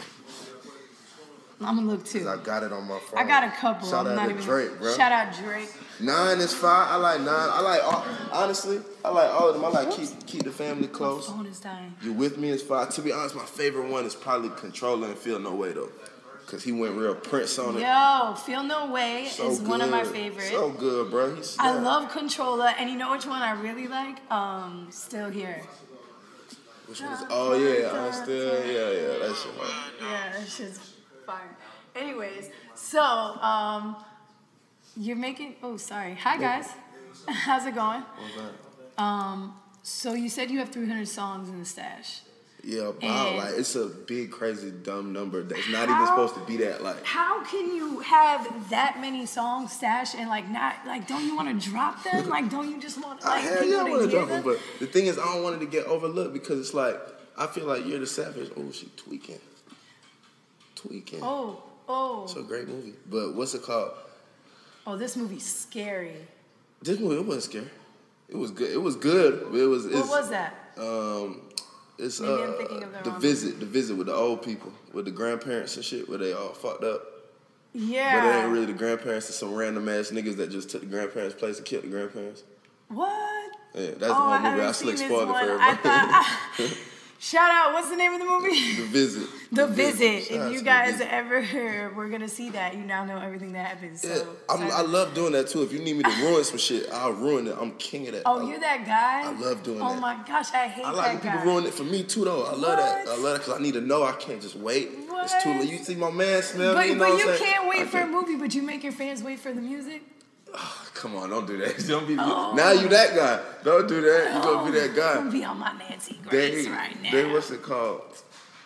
[1.60, 2.28] I'm gonna look too.
[2.28, 3.18] I got it on my phone.
[3.18, 3.88] I got a couple.
[3.88, 4.44] Shout I'm out not to even.
[4.44, 4.96] Drake, bro.
[4.96, 5.68] Shout out Drake.
[6.00, 6.86] Nine is fine.
[6.88, 7.28] I like nine.
[7.50, 8.80] I like all, honestly.
[9.04, 9.64] I like all of them.
[9.64, 11.28] I like keep keep the family close.
[11.28, 11.94] My phone is dying.
[12.02, 12.88] You with me is fine.
[12.90, 15.88] To be honest, my favorite one is probably Controller and Feel No Way though,
[16.46, 17.80] cause he went real Prince on it.
[17.80, 20.50] Yo, Feel No Way So is one of my favorites.
[20.50, 21.34] So good, bro.
[21.34, 24.18] He I love Controller, and you know which one I really like?
[24.30, 25.62] Um, Still Here.
[26.86, 29.18] Which one's- Oh yeah, I'm still yeah yeah.
[29.26, 29.54] That shit.
[29.56, 29.92] hard.
[30.00, 30.87] Yeah, that shit's
[31.28, 31.56] fire.
[31.94, 33.96] Anyways, so um,
[34.96, 35.56] you're making.
[35.62, 36.14] Oh, sorry.
[36.14, 36.70] Hi guys,
[37.28, 38.00] how's it going?
[38.00, 38.56] What's?
[38.96, 42.22] Um, so you said you have 300 songs in the stash.
[42.64, 46.40] Yeah, about And- like it's a big, crazy, dumb number that's not even supposed to
[46.40, 46.82] be that.
[46.82, 51.06] Like, How can you have that many songs stashed and like not like?
[51.06, 52.28] Don't you want to drop them?
[52.36, 54.42] Like, don't you just want I like hell people yeah, I want to drop them,
[54.42, 54.56] them?
[54.56, 56.96] but the thing is, I don't want it to get overlooked because it's like
[57.36, 58.50] I feel like you're the savage.
[58.56, 59.38] Oh, she tweaking,
[60.80, 61.20] tweaking.
[61.22, 63.92] Oh, oh, It's a great movie, but what's it called?
[64.86, 64.96] oh!
[64.96, 66.16] This movie's scary.
[66.82, 67.70] This movie it wasn't scary.
[68.28, 68.70] It was good.
[68.70, 69.86] It was good, it was.
[69.86, 70.54] What was that?
[70.76, 71.42] Um,
[71.98, 75.76] it's Maybe uh, the the visit, the visit with the old people, with the grandparents
[75.76, 77.02] and shit, where they all fucked up.
[77.74, 78.20] Yeah.
[78.20, 79.28] But it ain't really the grandparents.
[79.28, 82.44] It's some random ass niggas that just took the grandparents' place and killed the grandparents.
[82.88, 83.50] What?
[83.74, 84.62] Yeah, that's oh, the I whole movie.
[84.62, 85.82] I seen slick spoiled it for I everybody.
[85.82, 86.78] thought.
[87.20, 87.72] Shout out!
[87.72, 88.74] What's the name of the movie?
[88.76, 89.28] the visit.
[89.50, 90.24] The Visit.
[90.24, 91.12] Shout out If you guys Visit.
[91.12, 94.02] ever were gonna see that, you now know everything that happens.
[94.02, 95.62] So, Yeah, I love doing that too.
[95.62, 97.56] If you need me to ruin some shit, I'll ruin it.
[97.60, 98.22] I'm king of that.
[98.24, 99.28] Oh, I, you're that guy.
[99.28, 99.84] I love doing that.
[99.84, 100.00] oh that.
[100.00, 101.44] my gosh, I hate I like when people guy.
[101.44, 102.44] ruin it for me too, though.
[102.44, 103.08] I love that.
[103.08, 104.04] I love that because I need to know.
[104.04, 104.90] I can't just wait.
[104.92, 105.60] It's too What?
[105.60, 105.70] late.
[105.70, 107.96] You see my man smell But, me, you know but you can't wait I for
[107.96, 110.02] a can't- movie, but you make your fans wait for the music.
[110.94, 111.78] Come on, don't do that.
[111.86, 112.54] Don't be Oh.
[112.56, 112.72] now.
[112.72, 113.40] You that guy.
[113.62, 114.34] Don't do that.
[114.34, 115.10] You gonna be that guy.
[115.12, 117.12] I'm gonna be on my Nancy They, Grace right now.
[117.12, 118.02] they what's it called?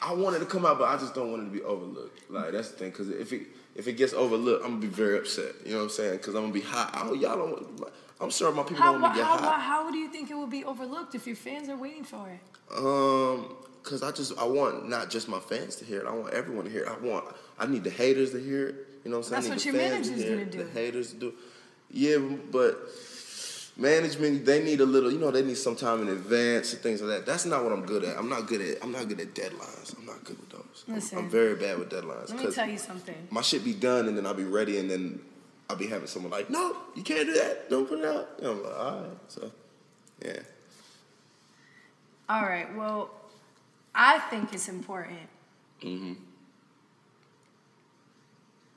[0.00, 2.30] I want it to come out, but I just don't want it to be overlooked.
[2.30, 3.42] Like that's the thing, because if it
[3.74, 5.54] if it gets overlooked, I'm gonna be very upset.
[5.66, 6.12] You know what I'm saying?
[6.16, 6.90] Because I'm gonna be hot.
[6.96, 7.78] Oh, y'all don't.
[7.80, 9.60] Want, I'm sure my people how, don't want to how, get how, hot.
[9.60, 12.40] how do you think it will be overlooked if your fans are waiting for it?
[12.78, 16.06] Um, cause I just I want not just my fans to hear it.
[16.06, 16.88] I want everyone to hear it.
[16.88, 17.24] I want
[17.58, 18.74] I need the haters to hear it.
[19.04, 19.50] You know what I'm saying?
[19.50, 20.64] That's I what the your manager's gonna do.
[20.64, 21.34] The haters to do.
[21.92, 22.18] Yeah,
[22.50, 22.78] but
[23.76, 27.00] management they need a little you know they need some time in advance and things
[27.00, 27.26] like that.
[27.26, 28.16] That's not what i'm good at.
[28.18, 29.96] I'm not good at i'm not good at deadlines.
[29.98, 30.84] I'm not good with those.
[30.88, 33.14] I'm- I'm, very bad with deadlines Let me tell you something.
[33.30, 35.20] my shit be done and then i'll be ready and then
[35.70, 37.70] i'll be having someone like no you can't do that.
[37.70, 38.28] Don't put it out.
[38.38, 39.10] And i'm like all right.
[39.28, 39.50] So
[40.24, 40.38] yeah.
[42.28, 42.74] All right.
[42.76, 43.10] Well,
[43.94, 45.18] I think it's important
[45.82, 46.12] Mm-hmm.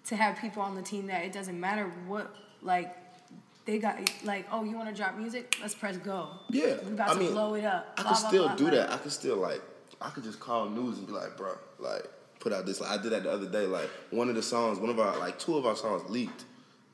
[0.05, 2.95] to have people on the team that it doesn't matter what like
[3.65, 5.57] they got like oh you want to drop music?
[5.61, 6.29] Let's press go.
[6.49, 7.93] Yeah we about i to mean blow it up.
[7.97, 8.91] I blah, could blah, still blah, do that.
[8.91, 9.61] I could still like
[10.01, 12.07] i could just call news and be like bro like
[12.39, 12.79] put out this.
[12.79, 13.65] Like i did that the other day.
[13.65, 16.45] Like one of the songs one of our like two of our songs leaked.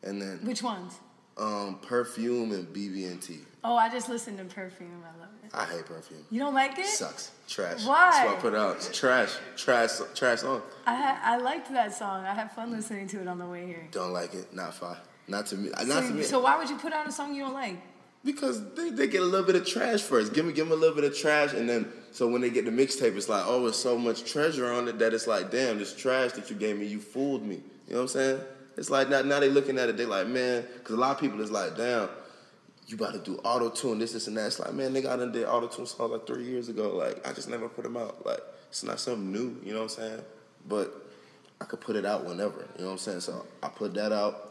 [0.04, 0.94] And then which ones?
[1.38, 5.04] Um perfume and bb&t oh I just listened to Perfume.
[5.04, 5.52] I love it.
[5.54, 6.26] I hate perfume.
[6.30, 6.86] You don't like it?
[6.86, 7.32] Sucks.
[7.48, 7.86] Trash.
[7.86, 8.10] Why?
[8.12, 8.76] that's why i put it out.
[8.78, 9.32] It's trash.
[9.58, 10.62] Trash trash song.
[10.86, 12.26] I ha- I liked that song.
[12.26, 13.88] I had fun listening to it on the way here.
[13.92, 14.54] Don't like it?
[14.54, 14.98] Not fine
[15.32, 17.34] not to me not so, to me so why would you put out a song
[17.34, 17.78] you don't like
[18.24, 20.34] Because they, they get a little bit of trash first.
[20.34, 22.66] Give me give them a little bit of trash, and then so when they get
[22.66, 25.80] the mixtape, it's like, oh, it's so much treasure on it that it's like, damn,
[25.80, 27.56] this trash that you gave me, you fooled me.
[27.88, 28.42] You know what I'm saying?
[28.78, 31.20] It's like now, now they looking at it, they like, man, because a lot of
[31.20, 32.10] people is like, damn,
[32.86, 34.48] you about to do auto tune, this, this, and that.
[34.48, 36.96] It's like, man, nigga, I done did auto tune songs like three years ago.
[36.96, 38.26] Like, I just never put them out.
[38.26, 39.58] Like, it's not something new.
[39.64, 40.22] You know what I'm saying?
[40.68, 40.94] But
[41.60, 42.68] I could put it out whenever.
[42.76, 43.22] You know what I'm saying?
[43.22, 44.51] So I put that out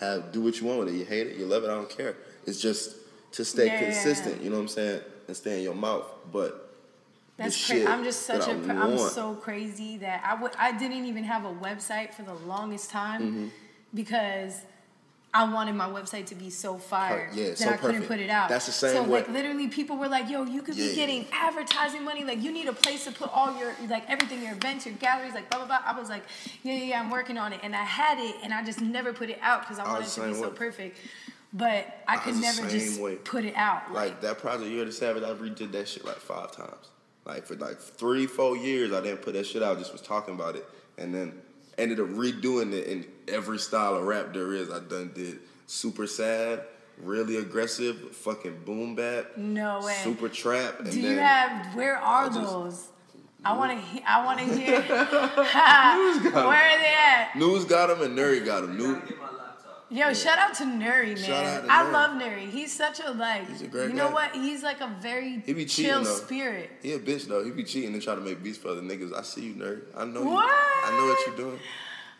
[0.00, 0.94] have do what you want with it.
[0.94, 2.16] You hate it, you love it, I don't care.
[2.46, 2.96] It's just
[3.32, 6.04] to stay Yeah, consistent, you know what I'm saying, and stay in your mouth.
[6.32, 6.70] But
[7.36, 7.86] That's crazy.
[7.86, 8.54] I'm just such a.
[8.54, 10.52] Pr- I'm so crazy that I would.
[10.58, 13.46] I didn't even have a website for the longest time Mm-hmm.
[13.94, 14.60] because
[15.36, 18.30] I wanted my website to be so fire yeah, that so I couldn't put it
[18.30, 18.48] out.
[18.48, 20.90] That's the same So way- like literally, people were like, "Yo, you could Yeah, be
[20.90, 20.94] yeah.
[20.96, 22.22] getting advertising money.
[22.22, 25.34] Like you need a place to put all your like everything, your events, your galleries,
[25.34, 26.22] like blah blah blah." I was like,
[26.62, 29.12] "Yeah, yeah, yeah I'm working on it," and I had it, and I just never
[29.12, 30.98] put it out because I I wanted it to be same so perfect.
[31.52, 33.16] But I I could never just way.
[33.16, 33.92] put it out.
[33.92, 36.90] like that project, You're the Savage, I redid that shit like five times.
[37.24, 39.78] Like for like three, four years, I didn't put that shit out.
[39.78, 40.64] Just was talking about it,
[40.98, 41.40] and then
[41.78, 44.70] ended up redoing it in every style of rap there is.
[44.70, 46.64] I done did super sad,
[47.02, 49.94] really aggressive, fucking boom bap, No way.
[50.02, 51.74] super trap, and Do then you have?
[51.74, 52.88] Where are just- those?
[53.46, 53.76] I want to.
[53.86, 54.80] He- I want to hear.
[54.88, 57.32] where are they at?
[57.36, 58.78] News got them and Nuri got them.
[58.78, 59.02] New,
[59.90, 61.16] Yo, shout out to Nuri, man.
[61.16, 61.92] Shout out to I Nuri.
[61.92, 62.50] love Nuri.
[62.50, 63.48] He's such a like.
[63.48, 64.14] He's a great you know guy.
[64.14, 64.34] what?
[64.34, 66.10] He's like a very He be chill though.
[66.14, 66.70] spirit.
[66.82, 67.44] He a bitch though.
[67.44, 69.14] He be cheating and try to make beats for other niggas.
[69.14, 69.82] I see you, nerd.
[69.96, 70.28] I know you.
[70.30, 70.48] What?
[70.50, 71.60] I know what you're doing.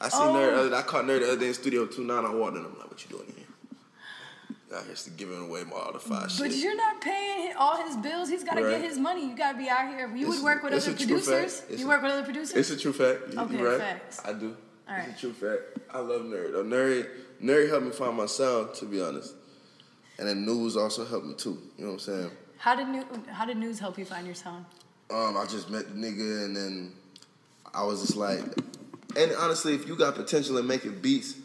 [0.00, 0.34] I see Oh.
[0.34, 0.54] nerd.
[0.56, 2.24] Other, I caught nerd the other day in studio two nine.
[2.24, 2.64] I walked in.
[2.64, 3.44] I'm like, what you doing here?
[4.78, 8.28] Out here giving away my all the five But you're not paying all his bills.
[8.28, 8.72] He's got to Right.
[8.72, 9.24] get his money.
[9.28, 10.08] You got to be out here.
[10.14, 11.26] You It's- would work with other a true fact.
[11.26, 11.62] producers.
[11.80, 12.56] You a- work with other producers.
[12.56, 13.32] It's a true fact.
[13.32, 13.78] You, Okay, you right.
[13.78, 14.20] facts.
[14.24, 14.56] I do.
[14.88, 15.78] All it's a true fact.
[15.92, 16.52] I love nerd.
[16.52, 17.08] Nerd,
[17.42, 18.74] nerd helped me find my sound.
[18.74, 19.34] To be honest,
[20.18, 21.58] and then news also helped me too.
[21.78, 22.30] You know what I'm saying?
[22.64, 24.64] how did new, How did news help you find your sound?
[25.10, 26.92] Um, I just met the nigga and then
[27.74, 28.40] I was just like,
[29.16, 31.36] and honestly, if you got potential in making beats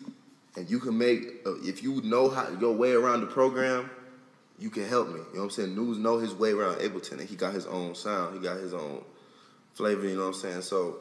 [0.55, 3.89] and you can make, uh, if you know how your way around the program,
[4.57, 5.15] you can help me.
[5.15, 5.75] You know what I'm saying?
[5.75, 8.73] News know his way around Ableton and he got his own sound, he got his
[8.73, 9.03] own
[9.73, 10.07] flavor.
[10.07, 10.61] You know what I'm saying?
[10.61, 10.97] So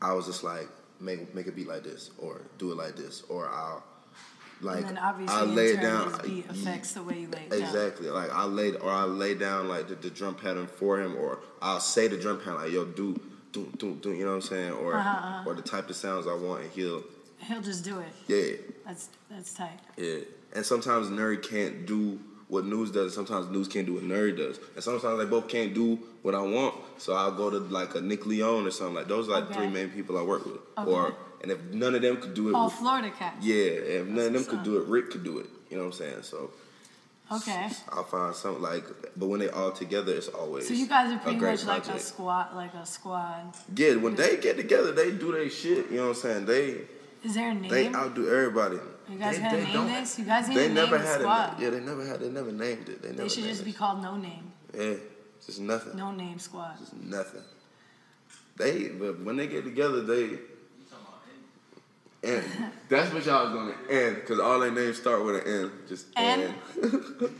[0.00, 0.68] I was just like,
[1.00, 3.82] make make a beat like this or do it like this or I'll
[4.62, 6.08] like and then obviously, I lay it down.
[6.10, 7.60] his beat affects the way you lay it down.
[7.62, 8.08] Exactly.
[8.08, 11.40] Like I laid or I lay down like the, the drum pattern for him, or
[11.60, 13.20] I'll say the drum pattern like yo do
[13.52, 14.12] do do do.
[14.12, 14.72] You know what I'm saying?
[14.72, 15.42] Or Uh-huh, uh-huh.
[15.50, 17.04] or the type of sounds I want, and he'll
[17.38, 18.08] He'll just do it.
[18.28, 18.56] yeah
[18.86, 19.78] That's that's tight.
[19.98, 20.20] yeah.
[20.54, 23.14] And sometimes Nerd can't do what News does.
[23.14, 26.40] Sometimes News can't do what Nerd does, and sometimes they both can't do what I
[26.42, 26.74] want.
[26.98, 29.28] So I'll go to like a Nick Leone or something like those.
[29.28, 29.54] Are like Okay.
[29.54, 30.60] three main people I work with.
[30.78, 30.90] Okay.
[30.90, 33.44] Or and if none of them could do it, Oh, Florida cats.
[33.44, 33.54] yeah,
[34.00, 35.46] if none of them could do it, Rick could do it.
[35.70, 36.22] You know what I'm saying?
[36.22, 36.50] So.
[37.30, 37.68] Okay.
[37.90, 38.84] I'll find something like,
[39.16, 40.68] but when they all together, it's always.
[40.68, 43.52] So you guys are pretty much like a squad, like a squad.
[43.74, 45.90] Yeah, when they get together, they do their shit.
[45.90, 46.46] You know what I'm saying?
[46.46, 46.82] They
[47.24, 47.68] Is there a name?
[47.68, 48.78] they outdo everybody.
[49.08, 50.18] You guys they, gotta they name this?
[50.18, 51.60] You guys need They to never name the had squad.
[51.60, 51.62] it.
[51.62, 52.20] Yeah, they never had.
[52.20, 53.02] They never named it.
[53.02, 53.22] They never.
[53.22, 54.52] they should named just be called No Name.
[54.76, 54.94] Yeah,
[55.44, 55.96] just nothing.
[55.96, 56.78] No Name Squad.
[56.78, 57.42] Just nothing.
[58.56, 60.38] They, but when they get together, they.
[62.24, 62.42] And
[62.88, 65.72] that's what y'all was gonna end, cause all their names start with an N.
[65.88, 66.40] Just N?
[66.40, 66.54] N.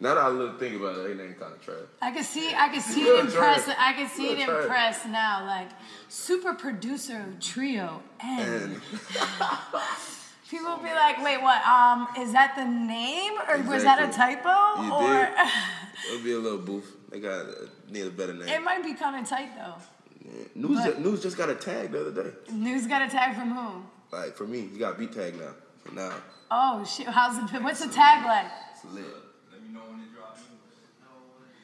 [0.00, 1.76] now that I look think about it, they name kind of trash.
[2.00, 3.68] I can see, I can see it in try press.
[3.78, 5.44] I can see it Yeah, in press now.
[5.46, 5.68] Like
[6.08, 8.40] super producer trio N.
[8.40, 8.80] And
[10.52, 11.64] People will be like, wait, what?
[11.64, 14.82] Um, is that the name or was that a typo?
[14.84, 15.28] You or
[16.12, 16.84] it'll be a little boof.
[17.10, 17.46] They got
[17.90, 18.48] need a better name.
[18.48, 19.76] it might be kind of tight though.
[20.22, 20.44] Yeah.
[20.54, 22.30] News, but- ju- news just got a tag the other day.
[22.52, 23.82] News got a tag from who?
[24.14, 25.54] Like for me, he got beat tag now.
[25.84, 26.12] For now
[26.50, 27.06] Oh shit!
[27.06, 27.62] How's it?
[27.62, 28.44] What's the tag like?
[28.74, 29.04] It's lit.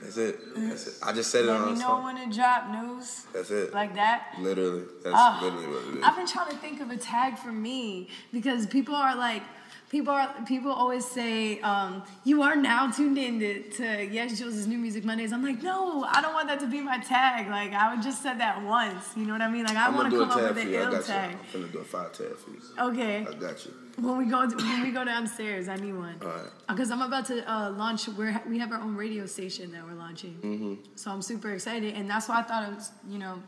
[0.00, 0.38] That's it.
[0.56, 0.94] That's it.
[1.02, 3.26] I just said it Let me know when it drop news.
[3.32, 3.74] That's it.
[3.74, 4.34] Like that.
[4.38, 4.84] literally.
[5.02, 6.04] That's Ah, literally what it is.
[6.04, 9.42] I've been trying to think of a tag for me because people are like,
[9.90, 14.66] people are people always say, um, "You are now tuned in to, to Yes Julz'
[14.66, 17.48] New Music Mondays." I'm like, no, I don't want that to be my tag.
[17.48, 19.16] Like I would just said that once.
[19.16, 19.64] You know what I mean?
[19.64, 21.32] Like I want gonna to come up with an ill tag.
[21.32, 21.38] you.
[21.38, 22.90] I'm finna do a five tab for you.
[22.90, 23.26] Okay.
[23.28, 23.74] I got you.
[24.00, 26.16] When we go when we go downstairs, I need one.
[26.22, 26.50] All right.
[26.68, 28.08] Because I'm about to uh, launch.
[28.08, 30.34] We're we have our own radio station that we're launching.
[30.34, 30.74] Mm-hmm.
[30.96, 32.92] So I'm super excited, and that's why I thought it was.
[33.08, 33.42] You know,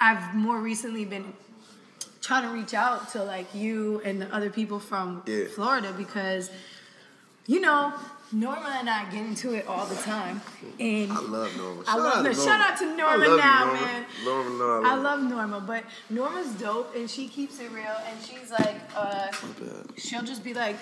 [0.00, 1.32] I've more recently been
[2.30, 5.46] trying to reach out to like you and the other people from Yeah.
[5.56, 6.48] Florida because,
[7.48, 7.92] you know.
[8.32, 10.40] Norma and I get into it all the time,
[10.78, 11.80] and I love Norma.
[11.80, 12.64] I Shout love out no, to shout Norma.
[12.64, 13.80] out to I Norma love now, Norma.
[13.80, 14.06] man.
[14.24, 18.52] Norma, no, I love Norma, but Norma's dope and she keeps it real and she's
[18.52, 19.32] like, uh,
[19.96, 20.76] she'll just be like,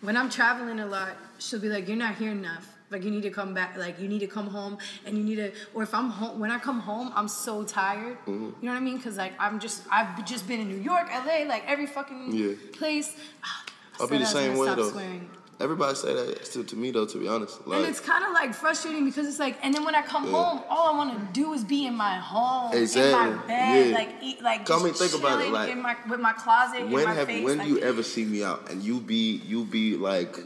[0.00, 2.66] when I'm traveling a lot, she'll be like, you're not here enough.
[2.90, 3.76] Like you need to come back.
[3.76, 5.52] Like you need to come home, and you need to.
[5.74, 8.16] Or if I'm home, when I come home, I'm so tired.
[8.26, 8.32] Mm-hmm.
[8.32, 9.00] You know what I mean?
[9.00, 12.54] Cause like I'm just, I've just been in New York, LA, like every fucking Yeah.
[12.72, 13.14] place.
[13.44, 13.64] Ah,
[14.00, 14.90] I'll be the same way though.
[14.90, 15.28] swearing.
[15.60, 17.04] Everybody say that to, to me though.
[17.04, 19.84] To be honest, like and it's kind of like frustrating because it's like, and then
[19.84, 22.82] when I come home, all I want to do is be in my home, in
[23.12, 23.94] my bed, yeah.
[23.94, 26.32] like eat, like Come just and think about it, chilling like, in my with my
[26.32, 27.44] closet, in when my have face.
[27.44, 30.38] when like, you ever see me out and you be you be like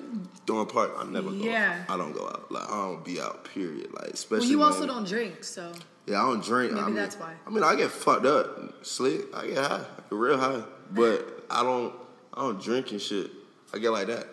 [0.46, 0.92] doing part?
[0.96, 1.36] I never go.
[1.36, 1.84] Yeah.
[1.88, 1.94] Out.
[1.94, 2.50] I don't go out.
[2.50, 3.44] Like I don't be out.
[3.44, 3.92] Period.
[3.92, 4.48] Like Well, especially.
[4.48, 5.72] you also don't drink, so
[6.06, 6.72] Yeah, I don't drink.
[6.72, 7.34] Maybe I mean, that's why.
[7.46, 9.26] I mean, I get fucked up, slick.
[9.36, 11.94] I get high, I get real high, but I don't.
[12.32, 13.30] I don't drink and shit.
[13.74, 14.26] I get like that.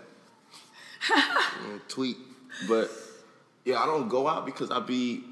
[1.88, 2.18] Tweet,
[2.68, 2.92] but
[3.66, 5.24] yeah, I don't go out because I be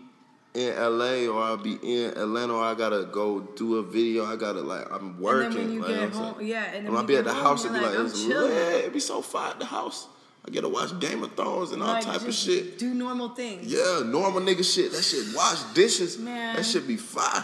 [0.54, 4.26] in LA or I be in Atlanta or I gotta go do a video.
[4.26, 5.46] I gotta like I'm working.
[5.46, 7.26] and then when you like, get know home, yeah, and then When I be at
[7.26, 8.86] the home, house, you're it be like, like, it's lit.
[8.86, 10.08] It be so fire at the house.
[10.46, 12.80] I get to watch Game of Thrones and all Like, type of shit.
[12.80, 13.72] Do normal things.
[13.72, 14.94] Yeah, normal nigga shit.
[14.94, 16.18] That shit wash dishes.
[16.18, 16.56] Man.
[16.56, 17.44] That shit be fire.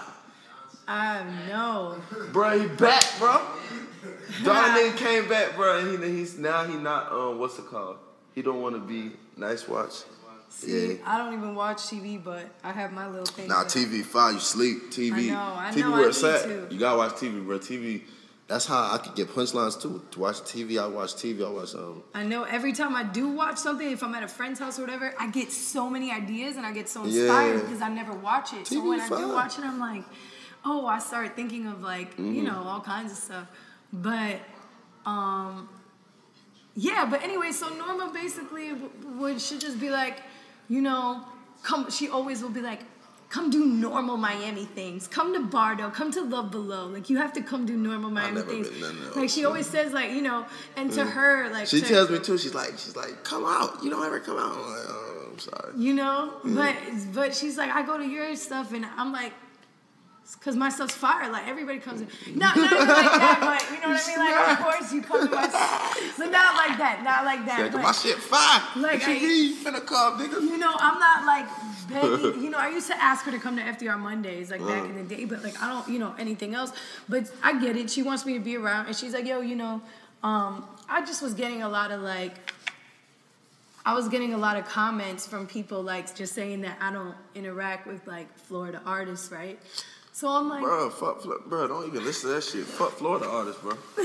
[0.87, 1.97] I know.
[2.31, 3.41] Bro, he back, bro.
[4.43, 7.97] Donald nigga came back, bro, and he, he's now he not um what's it called?
[8.35, 10.03] He don't want to be nice watch.
[10.49, 10.93] See, Yeah.
[11.05, 13.47] I don't even watch TV, but I have my little thing.
[13.47, 14.35] Nah, TV fine.
[14.35, 14.91] You sleep.
[14.91, 15.13] TV.
[15.13, 16.43] I know, I TV know, where I it's at.
[16.43, 16.67] to.
[16.69, 17.57] You gotta watch TV, bro.
[17.59, 18.03] TV.
[18.47, 20.03] That's how I could get punchlines too.
[20.11, 21.43] To watch TV, I watch TV.
[21.43, 22.03] I watch um.
[22.13, 24.83] I know every time I do watch something, if I'm at a friend's house or
[24.83, 27.61] whatever, I get so many ideas and I get so inspired Yeah.
[27.61, 28.65] because I never watch it.
[28.65, 30.03] TV so when I do watch it, I'm like,
[30.65, 32.33] oh, I start thinking of like, Mm-hmm.
[32.35, 33.47] you know, all kinds of stuff.
[33.91, 34.39] But,
[35.05, 35.67] um,
[36.75, 40.21] yeah, but anyway, so Norma basically w- would should just be like,
[40.69, 41.23] you know,
[41.61, 41.89] come.
[41.91, 42.81] She always will be like,
[43.29, 45.07] come do normal Miami things.
[45.07, 45.89] Come to Bardo.
[45.91, 46.87] Come to Love Below.
[46.87, 48.69] Like you have to come do normal Miami things.
[48.69, 51.11] been none of Like she always says, like you know, and to mm.
[51.11, 52.37] her, like She to- tells me too.
[52.37, 53.83] She's like, she's like, come out.
[53.83, 54.53] You don't ever come out.
[54.53, 55.73] I'm like, oh, I'm sorry.
[55.77, 56.55] you know, mm.
[56.55, 56.75] but
[57.13, 59.33] but she's like, I go to your stuff, and I'm like.
[60.41, 62.07] Cause my stuff's fire, like everybody comes in.
[62.37, 63.37] Not, not even like that,
[63.69, 64.19] but you know what I mean.
[64.19, 65.41] Like, of course you come to my,
[66.17, 67.73] but not like that, not like that.
[67.73, 68.61] Like, my shit fire.
[68.75, 69.13] Like, I-?
[69.13, 70.41] You finna come, nigga?
[70.41, 71.47] You know, I'm not like
[71.87, 72.43] begging.
[72.43, 74.95] You know, I used to ask her to come to FDR Mondays, like back in
[74.95, 76.71] the day, but like I don't, you know, anything else.
[77.07, 77.89] But I get it.
[77.89, 79.81] She wants me to be around, and she's like, yo, you know,
[80.23, 82.33] um, I just was getting a lot of like.
[83.85, 87.15] I was getting a lot of comments from people like just saying that I don't
[87.35, 89.59] interact with like Florida artists, right?
[90.15, 92.65] So I'm like, Bro, fuck, Flo- bro, don't even listen to that shit.
[92.65, 93.71] Fuck Florida artists, bro.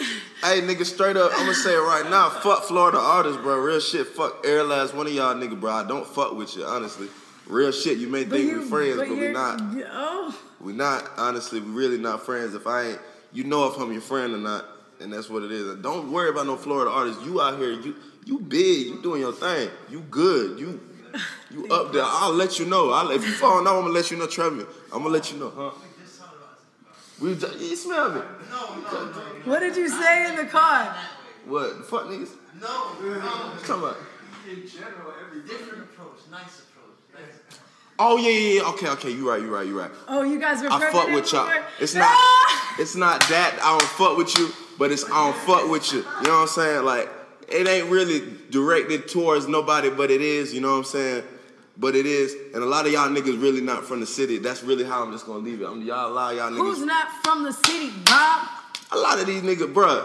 [0.43, 2.31] hey, nigga, straight up, I'm gonna say it right now.
[2.31, 3.59] Fuck Florida artists, bro.
[3.59, 4.07] Real shit.
[4.07, 5.71] Fuck every last one of y'all, nigga, bro.
[5.71, 7.09] I don't fuck with you, honestly.
[7.47, 7.99] Real shit.
[7.99, 9.61] You may but think we're friends, but, we you're- not.
[9.91, 11.11] Oh, We not.
[11.19, 12.55] Honestly, we're really not friends.
[12.55, 12.99] If I ain't,
[13.35, 14.65] you know if I'm your friend or not,
[15.01, 15.67] and that's what it is.
[15.69, 17.23] And don't worry about no Florida artists.
[17.27, 17.95] You out here, you
[18.25, 19.69] you big, you doing your thing.
[19.91, 20.59] You good.
[20.59, 20.81] You
[21.51, 22.03] you up there.
[22.05, 22.93] I'll let you know.
[22.93, 24.67] I'll if you fall now, I'm gonna let you know, Trevor.
[24.91, 25.71] I'm gonna let you know, huh?
[27.21, 28.21] We just, you smell me.
[29.45, 30.97] what did you say in the car?
[31.47, 31.87] What?
[31.87, 32.31] Fuck niggas?
[32.61, 33.19] No, no.
[33.19, 33.97] What you talking about?
[34.49, 36.97] In general, every different approach, nice approach.
[37.15, 37.59] Nice.
[37.99, 38.69] Oh yeah, yeah, yeah.
[38.71, 39.11] Okay, okay.
[39.11, 39.91] You right, you right, you right.
[40.07, 40.71] Oh, you guys were.
[40.71, 41.47] I fuck with y'all.
[41.47, 41.65] before?
[41.81, 42.17] It's not.
[42.79, 45.99] It's not that I don't fuck with you, but it's I don't fuck with you.
[45.99, 46.85] You know what I'm saying?
[46.85, 47.09] Like
[47.49, 50.55] it ain't really directed towards nobody, but it is.
[50.55, 51.25] You know what I'm saying?
[51.81, 54.39] But it is, and a lot of y'all niggas really not from the city.
[54.39, 55.67] That's really how I'm just gonna leave it.
[55.67, 56.75] I'm, y'all, a lot of y'all niggas.
[56.75, 58.49] Who's not from the city, Bob?
[58.91, 60.03] A lot of these niggas, bruh.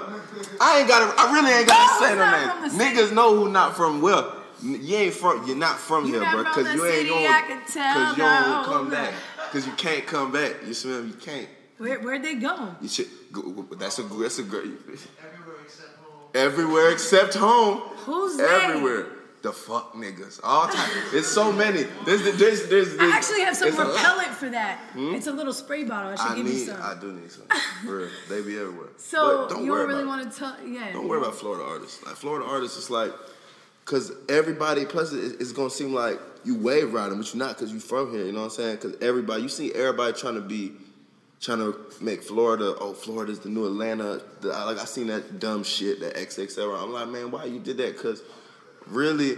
[0.61, 1.11] I ain't gotta.
[1.17, 2.79] I really ain't gotta say no name.
[2.79, 4.23] Niggas know who not from where.
[4.61, 5.47] You ain't from.
[5.47, 7.25] You're not from You here, not from Cause you ain't city, going.
[7.25, 9.13] Cause you don't come back.
[9.51, 10.53] Cause you can't come back.
[10.67, 11.07] You smell me?
[11.07, 11.49] You can't.
[11.79, 12.75] Where where'd they go?
[12.81, 13.07] You should.
[13.31, 14.03] Go, that's a.
[14.03, 14.65] That's a great.
[14.65, 16.29] Everywhere except home.
[16.35, 17.77] Everywhere except home.
[18.05, 18.43] Who's they?
[19.43, 20.39] The fuck niggas.
[20.41, 20.89] All time.
[21.11, 21.83] It's so many.
[22.05, 23.93] There's, there's, there's, there's, I actually have some it's a lot.
[23.95, 24.79] repellent for that.
[24.93, 25.13] Hmm?
[25.15, 26.13] It's a little spray bottle.
[26.13, 26.81] I should I give you some.
[26.81, 27.43] I do need some.
[27.85, 28.09] For real.
[28.29, 28.87] They be everywhere.
[28.97, 30.93] so don't you worry don't really about want to tell, yeah.
[30.93, 32.01] Don't worry about Florida artists.
[32.05, 33.11] Like Florida artists, it's like,
[33.83, 34.85] cause everybody.
[34.85, 38.11] Plus, it- it's gonna seem like you wave riding, but you're not, cause you from
[38.11, 38.25] here.
[38.25, 38.77] You know what I'm saying?
[38.77, 40.71] Cause everybody, you see everybody trying to be,
[41.41, 42.75] trying to make Florida.
[42.79, 44.21] Oh, Florida's the new Atlanta.
[44.39, 46.81] The, like I seen that dumb shit, that XXL.
[46.81, 47.97] I'm like, man, why you did that?
[47.97, 48.21] Cause
[48.87, 49.37] really,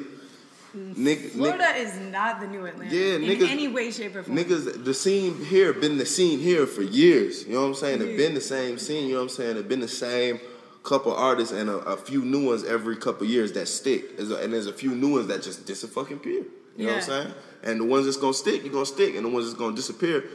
[0.75, 2.93] nigga, Florida is not the new Atlanta.
[2.95, 4.37] Yeah, in niggas- any way, shape, or form.
[4.37, 7.45] Niggas, the scene here been the scene here for years.
[7.45, 8.01] You know what I'm saying?
[8.01, 8.17] It Yeah.
[8.17, 9.07] been the same scene.
[9.07, 9.57] You know what I'm saying?
[9.57, 10.39] It been the same
[10.83, 14.19] couple artists and a, a few new ones every couple years that stick.
[14.19, 16.05] And there's a few new ones that just disappear.
[16.23, 16.45] You
[16.77, 17.33] know what I'm saying?
[17.63, 20.25] And the ones that's gonna stick, you're gonna stick, and the ones that's gonna disappear,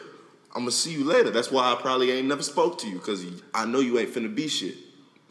[0.55, 1.31] I'm gonna see you later.
[1.31, 4.35] That's why I probably ain't never spoke to you because I know you ain't finna
[4.35, 4.75] be shit.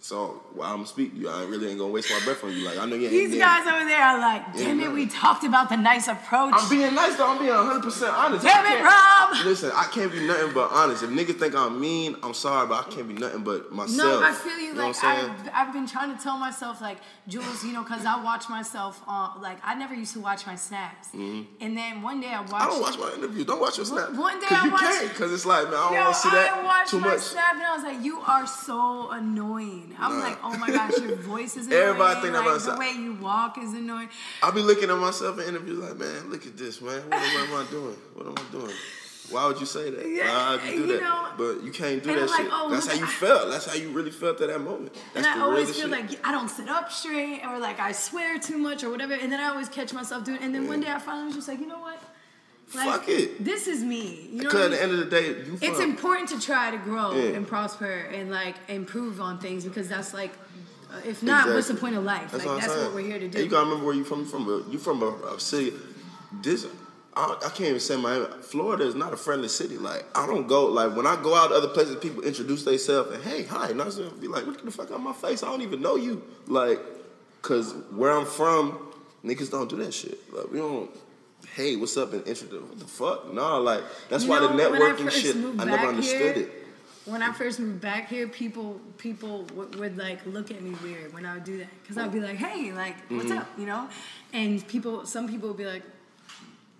[0.01, 2.65] So while I'm speak, you, I really ain't gonna waste my breath on you.
[2.65, 3.11] Like I know you ain't.
[3.11, 6.53] These guys over there are like, damn it, we talked about the nice approach.
[6.55, 7.27] I'm being nice though.
[7.27, 8.45] I'm being 100 percent honest.
[8.45, 9.45] Damn it, Rob!
[9.45, 11.03] Listen, I can't be nothing but honest.
[11.03, 13.97] If niggas think I'm mean, I'm sorry, but I can't be nothing but myself.
[13.97, 14.67] No, I feel you.
[14.69, 15.31] You like what I'm saying?
[15.53, 19.01] I've, I've been trying to tell myself, like Julz, you know, because I watch myself.
[19.05, 22.53] Uh, like I never used to watch my snaps, and then one day I watched.
[22.53, 22.63] Mm-hmm.
[22.63, 23.43] I don't watch my interview.
[23.43, 24.13] Don't watch your snap.
[24.13, 25.13] one day I you watched- can't.
[25.15, 27.19] Cause it's like, man, I don't want to see that I watched too my much.
[27.19, 30.23] snap and I was like, "You are so annoying." I'm Nah.
[30.23, 31.81] like, "Oh my gosh, your voice is annoying.
[31.83, 34.09] Everybody think like, about the way you walk is annoying."
[34.43, 37.01] I'll be looking at myself in interviews like, man, look at this, man.
[37.09, 37.97] What, am I doing?
[38.13, 38.73] What am I doing?
[39.31, 40.09] Why would you say that?
[40.09, 41.01] Yeah, Why would you do you that?
[41.03, 42.49] know, but you can't do that like, shit.
[42.51, 43.49] oh, That's how you at- felt.
[43.51, 44.91] That's how you really felt at that moment.
[45.13, 45.91] That's And I the always feel shit.
[45.91, 49.13] like I don't sit up straight, or like I swear too much, or whatever.
[49.13, 50.37] And then I always catch myself doing.
[50.37, 50.43] it.
[50.43, 52.01] And then one day I finally was just like, you know what?
[52.75, 53.43] Like, Fuck it.
[53.43, 54.27] This is me.
[54.31, 56.39] You know Because what I at the end of the day, you It's important to
[56.39, 57.35] try to grow Yeah.
[57.35, 60.31] and prosper and like improve on things because that's like,
[61.05, 62.31] if not, what's the point of life?
[62.33, 62.85] like I'm that's saying.
[62.85, 63.37] what we're here to do.
[63.37, 64.25] And you gotta remember where you from.
[64.25, 65.73] From you from a, a city.
[66.43, 66.67] This
[67.15, 68.25] I, I can't even say Miami.
[68.41, 69.77] Florida is not a friendly city.
[69.77, 70.65] Like I don't go.
[70.67, 73.95] Like when I go out to other places, people introduce themselves and hey, hi, nice
[73.95, 75.41] to be like, what the fuck out my face?
[75.43, 76.23] I don't even know you.
[76.47, 76.79] Like,
[77.41, 78.77] cause where I'm from,
[79.25, 80.17] niggas don't do that shit.
[80.33, 80.89] Like we don't.
[81.59, 82.13] Hey, what's up?
[82.13, 82.61] And introduce.
[82.61, 83.33] What the fuck?
[83.33, 85.35] No, like that's You why the know, I networking shit.
[85.35, 86.51] I never understood here, it.
[87.03, 91.13] When I first moved back here, people people would, would like look at me weird
[91.13, 93.39] when I would do that because I'd be like, "Hey, like, what's Mm-hmm.
[93.39, 93.89] up?" You know,
[94.31, 95.83] and people, some people would be like,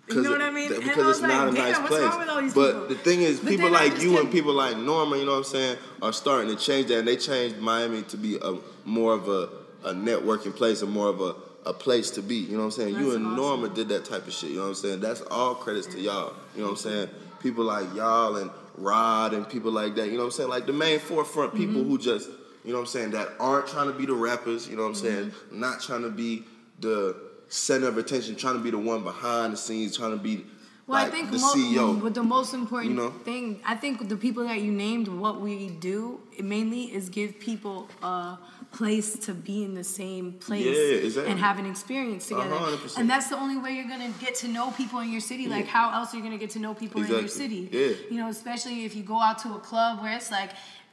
[0.08, 1.90] You know what I mean?" Because I it's not like, a nice place.
[1.90, 4.32] What's wrong with all these but people?" the thing is, But people like you and
[4.32, 7.18] people like Norma, you know what I'm saying, are starting to change that, and they
[7.18, 9.50] changed Miami to be a more of a,
[9.84, 11.34] a networking place and more of a,
[11.66, 12.36] a place to be.
[12.36, 12.94] You know what I'm saying?
[12.94, 13.36] you and awesome.
[13.36, 14.50] Norma did that type of shit.
[14.50, 15.00] You know what I'm saying?
[15.00, 16.34] That's all credits to y'all.
[16.54, 17.08] You know what I'm saying?
[17.40, 20.06] People like y'all and Rod and people like that.
[20.06, 20.48] You know what I'm saying?
[20.48, 21.90] Like the main forefront people Mm-hmm.
[21.90, 22.28] who just,
[22.64, 24.68] you know what I'm saying, that aren't trying to be the rappers.
[24.68, 25.30] You know what I'm saying?
[25.30, 25.60] Mm-hmm.
[25.60, 26.44] Not trying to be
[26.80, 27.14] the
[27.48, 30.46] center of attention, trying to be the one behind the scenes, trying to be
[30.86, 32.00] Well, like I think the mo- CEO.
[32.02, 33.10] But the most important You know?
[33.10, 37.88] thing, I think the people that you named, what we do mainly is give people
[38.02, 38.38] a
[38.72, 41.32] place to be in the same place Yeah, exactly.
[41.32, 42.54] and have an experience together.
[42.54, 42.98] 100%.
[42.98, 45.48] And that's the only way you're gonna get to know people in your city.
[45.48, 47.68] Like, how else are you gonna get to know people in your city?
[47.72, 47.92] Yeah.
[48.10, 50.50] You know, especially if you go out to a club where it's like.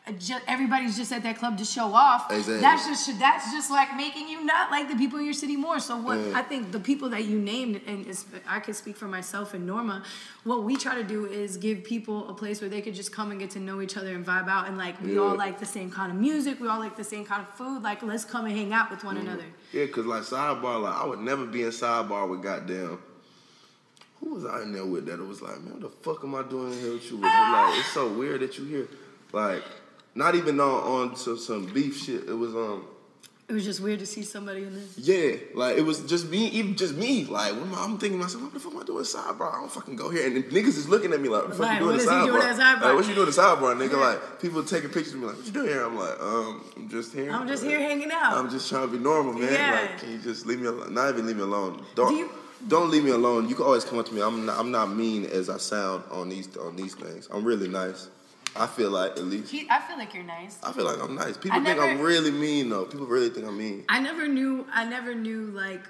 [0.08, 2.32] Uh, ju- everybody's just at that club to show off.
[2.32, 2.58] Exactly.
[2.60, 5.80] That's just that's just like making you not like the people in your city more.
[5.80, 6.18] So what.
[6.34, 8.06] I think the people that you named, and
[8.48, 10.04] I can speak for myself and Norma,
[10.44, 13.32] what we try to do is give people a place where they could just come
[13.32, 14.68] and get to know each other and vibe out.
[14.68, 15.22] And like we Yeah.
[15.22, 17.84] all like the same kind of music, we all like the same kind of food.
[17.84, 19.46] Like let's come and hang out with one another.
[19.74, 23.00] Yeah, cause like sidebar, like I would never be in sidebar with goddamn.
[24.20, 25.20] Who was I in there with that?
[25.20, 27.18] It was like, man, what the fuck am I doing here with you?
[27.18, 28.88] Like, it's so weird that you here.
[29.32, 29.64] Like,
[30.18, 32.28] not even on on some, some beef shit.
[32.28, 32.86] It was um,
[33.50, 34.98] It was just weird to see somebody in this.
[34.98, 37.24] yeah, like it was just me, even just me.
[37.26, 39.08] Like, what am I, I'm thinking to myself, what the fuck am I doing with
[39.08, 39.54] sidebar?
[39.54, 40.26] I don't fucking go here.
[40.28, 42.02] And the niggas is looking at me like, what the fuck Like, you doing what
[42.02, 42.26] in is he sidebar?
[42.26, 42.82] doing at sidebar?
[42.88, 44.00] Like, what you doing in sidebar, nigga?
[44.08, 45.86] Like, people taking pictures of me like, what you doing here?
[45.86, 47.32] I'm like, um, I'm just here.
[47.32, 48.34] I'm just here hanging out.
[48.38, 49.54] I'm just trying to be normal, man.
[49.54, 49.72] Yeah.
[49.82, 50.94] Like, can you just leave me alone?
[50.94, 51.86] Not even leave me alone.
[51.96, 52.32] Don't Do you-
[52.68, 53.48] don't leave me alone.
[53.48, 54.20] You can always come up to me.
[54.22, 57.30] I'm not, I'm not mean as I sound on these on these things.
[57.32, 58.10] I'm really nice.
[58.60, 59.52] I feel like at least.
[59.52, 60.60] He, I feel like you're nice.
[60.64, 61.38] I feel like I'm nice.
[61.38, 62.86] People I think I'm really mean though.
[62.86, 63.86] People really think I'm mean.
[63.90, 64.66] I never knew.
[64.72, 65.82] I never knew like.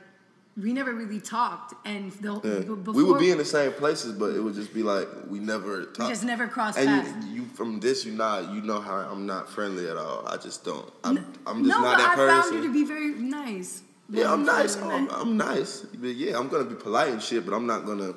[0.60, 2.74] We never really talked, and the Yeah.
[2.74, 5.38] before we would be in the same places, but it would just be like we
[5.38, 7.28] never we just never crossed and paths.
[7.28, 10.28] you, you from this, you not, you know how I'm not friendly at all.
[10.28, 10.92] I just don't.
[11.04, 12.42] I'm, I'm just no, not that I person.
[12.42, 13.84] found you to be very nice.
[14.10, 14.76] Yeah, I'm nice.
[14.78, 15.14] I'm, nice.
[15.14, 15.82] I'm nice.
[15.82, 18.16] But yeah, I'm gonna be polite and shit, but I'm not gonna.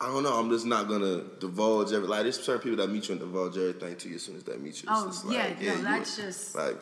[0.00, 0.34] I don't know.
[0.38, 2.06] I'm just not gonna divulge every.
[2.08, 4.44] Like there's certain people that meet you and divulge everything to you as soon as
[4.44, 4.88] they meet you.
[4.88, 6.76] It's Oh, just like, yeah, no, that's just- like.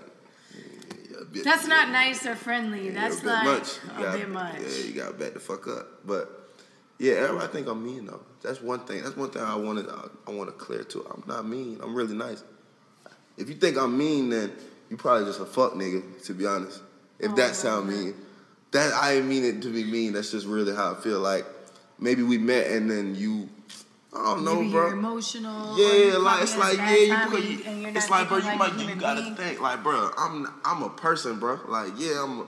[1.33, 1.45] bit.
[1.45, 2.87] That's not nice or friendly.
[2.89, 3.79] Yeah, That's a bit like much.
[3.99, 4.55] You a bit much.
[4.61, 6.07] Yeah, you gotta back the fuck up.
[6.07, 6.51] But
[6.99, 8.21] yeah, everybody think I'm mean though.
[8.43, 9.03] That's one thing.
[9.03, 9.89] That's one thing I wanted.
[9.89, 11.07] I, I want to clear too.
[11.11, 11.81] I'm not mean.
[11.83, 12.45] I'm really nice.
[13.39, 14.53] If you think I'm mean, then
[14.91, 16.23] you probably just a fuck nigga.
[16.25, 16.81] To be honest,
[17.19, 18.15] if Oh, that sound mean,
[18.73, 20.13] that I didn't mean it to be mean.
[20.13, 21.21] That's just really how I feel.
[21.21, 21.45] Like
[21.99, 23.49] maybe we met and then you.
[24.15, 24.87] I don't know, Maybe bro.
[24.89, 25.77] you're emotional.
[25.79, 28.43] Yeah, like it's like yeah, you time put, and- and you're it's like bro, you
[28.45, 29.35] thinking might you gotta being.
[29.35, 31.61] think like bro, I'm I'm a person, bro.
[31.69, 32.47] Like yeah, I'm.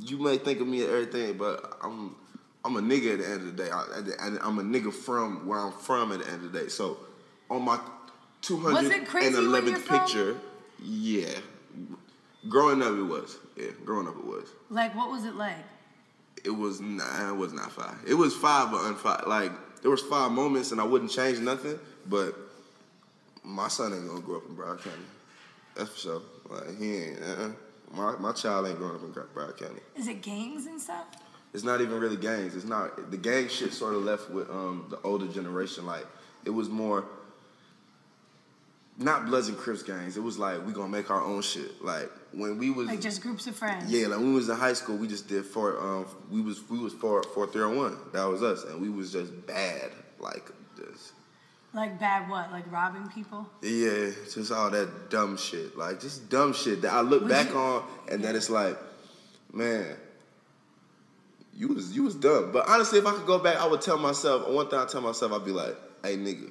[0.00, 2.16] You may think of me and everything, but I'm
[2.64, 3.70] I'm a nigga at the end of the day.
[3.70, 3.84] I,
[4.26, 6.68] and I'm a nigga from where I'm from at the end of the day.
[6.68, 6.96] So
[7.48, 7.78] on my
[8.50, 10.00] Was it crazy 211th from?
[10.00, 10.36] picture,
[10.82, 11.28] yeah.
[12.48, 13.38] Growing up, it was.
[13.56, 14.48] Yeah, growing up, it was.
[14.68, 15.54] Like, what was it like?
[16.44, 17.96] It was nah, it was not five.
[18.06, 19.26] It was five, but unfive.
[19.26, 21.78] Like there was five moments, and I wouldn't change nothing.
[22.06, 22.34] But
[23.42, 24.96] my son ain't gonna grow up in Broward County.
[25.74, 26.22] That's for sure.
[26.48, 27.18] Like he ain't.
[27.22, 27.50] Uh-uh.
[27.94, 29.80] My my child ain't growing up in Broward County.
[29.96, 31.06] Is it gangs and stuff?
[31.54, 32.56] It's not even really gangs.
[32.56, 33.72] It's not the gang shit.
[33.72, 35.86] Sort of left with um the older generation.
[35.86, 36.06] Like
[36.44, 37.04] it was more.
[38.96, 40.16] Not Bloods and Crips gangs.
[40.16, 41.82] It was like we gonna make our own shit.
[41.82, 43.90] Like when we was Like just groups of friends?
[43.92, 45.78] yeah, like when we was in high school, we just did four.
[45.80, 47.96] Um, we was we was four four three on one.
[48.12, 51.12] That was us, and we was just bad, like just
[51.72, 52.50] Like bad what?
[52.52, 53.48] Like robbing people?
[53.62, 57.50] yeah, just all that dumb shit, like just dumb shit that I look Would back
[57.50, 58.76] you- on, and that it's like,
[59.52, 59.96] man,
[61.56, 62.50] you was you was dumb.
[62.52, 64.78] But honestly, if I could go back, I would tell myself one thing.
[64.78, 66.50] I tell myself, I'd be like, hey nigga,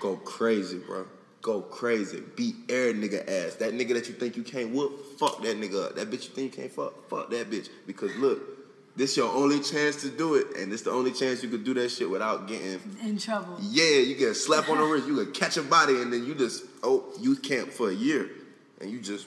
[0.00, 1.06] go crazy, bro.
[1.42, 2.22] Go crazy.
[2.36, 3.54] Beat every nigga ass.
[3.56, 5.96] That nigga that you think you can't whoop, fuck that nigga up.
[5.96, 7.68] That bitch you think you can't fuck, fuck that bitch.
[7.86, 8.40] Because look,
[8.96, 11.72] this your only chance to do it, and it's the only chance you could do
[11.74, 13.56] that shit without getting In trouble.
[13.62, 16.26] yeah, you get a slap on the wrist, you can catch a body, and then
[16.26, 18.28] you just oh youth camp for a year,
[18.80, 19.26] and you just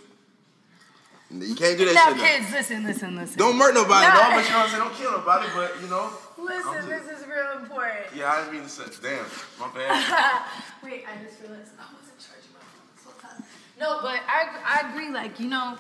[1.31, 2.17] you can't do that Now, shit.
[2.17, 2.23] now.
[2.27, 3.39] kids, listen, listen, listen.
[3.39, 4.83] Don't murder nobody, no, but you know what I'm saying.
[4.83, 6.11] Don't kill nobody, but you know.
[6.37, 8.05] Listen, I'm this is real important.
[8.15, 8.83] Yeah, I didn't mean to say.
[9.01, 9.25] Damn,
[9.59, 10.43] my bad.
[10.83, 13.43] Wait, I just realized I wasn't charging my phone this whole time.
[13.83, 15.09] No, but I I agree.
[15.11, 15.77] Like you know,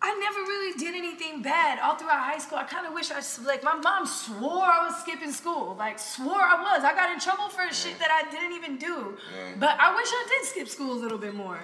[0.00, 2.58] I never really did anything bad all throughout high school.
[2.58, 5.74] I kind of wish I like my mom swore I was skipping school.
[5.76, 6.84] Like swore I was.
[6.84, 9.18] I got in trouble for shit that I didn't even do.
[9.58, 11.58] But I wish I did skip school a little bit more.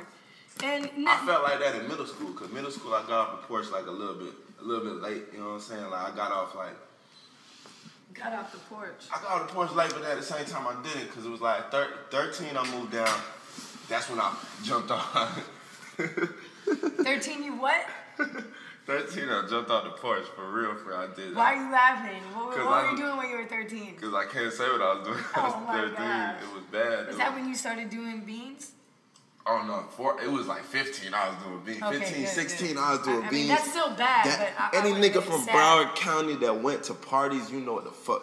[0.64, 3.46] And I felt like that in middle school, cause middle school I got off the
[3.46, 5.22] porch like a little bit, a little bit late.
[5.32, 5.88] You know what I'm saying?
[5.94, 6.76] Like I got off like
[8.14, 9.02] got off the porch.
[9.14, 11.30] I got off the porch late, but at the same time I didn't, cause it
[11.30, 12.56] was like thir- 13.
[12.56, 13.16] I moved down.
[13.90, 14.32] That's when I
[14.62, 15.46] jumped off.
[17.04, 17.84] Thirteen, you what?
[18.86, 20.74] 13, I jumped off the porch for real.
[20.76, 21.34] For I did.
[21.34, 22.22] Why are you laughing?
[22.34, 23.96] What, what were I- you doing when you were thirteen?
[23.96, 25.18] Cause I can't say what I was doing.
[25.34, 25.94] I oh was Oh my 13.
[25.96, 26.36] gosh.
[26.42, 27.08] It was bad.
[27.08, 28.72] Is that was- when you started doing beans?
[29.46, 31.12] Oh no, four, it was like 15.
[31.14, 31.82] I was doing beans.
[31.82, 32.68] Okay, 15, good, 16.
[32.68, 32.76] good.
[32.78, 33.32] I was doing I- I beans.
[33.32, 34.38] mean, that's still bad, That-
[34.70, 35.54] but I- I any nigga from sad.
[35.54, 38.22] Broward County that went to parties, you know what the fuck.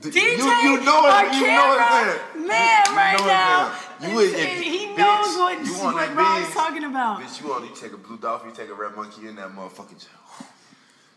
[0.00, 1.34] D- DJ you, you know it.
[1.34, 2.46] You know it.
[2.46, 3.78] man, You right know it, now.
[4.02, 7.20] You would- if- he bitch, knows what, you want what Ron's beans, talking about.
[7.20, 9.50] Bitch, you want you take a blue dolphin, you take a red monkey in that
[9.54, 9.98] motherfucking.
[10.00, 10.46] Jail.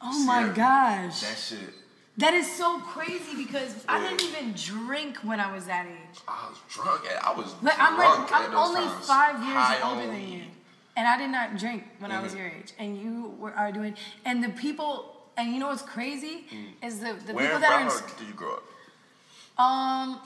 [0.07, 1.21] Oh my gosh.
[1.21, 1.73] That shit.
[2.17, 6.19] That is so crazy because I didn't even drink when I was that age.
[6.27, 7.01] I was drunk.
[7.11, 9.05] At, I was But I'm drunk like, I'm only times.
[9.07, 10.43] five years High older than you.
[10.95, 12.37] And I did not drink when I was Mhm.
[12.37, 12.71] your age.
[12.77, 16.45] And you were, are doing, and the people, and you know what's crazy?
[16.83, 17.35] Is the, the Mm.
[17.35, 18.53] Where people that are in Broward did you grow
[19.57, 19.59] up?
[19.59, 20.19] Um,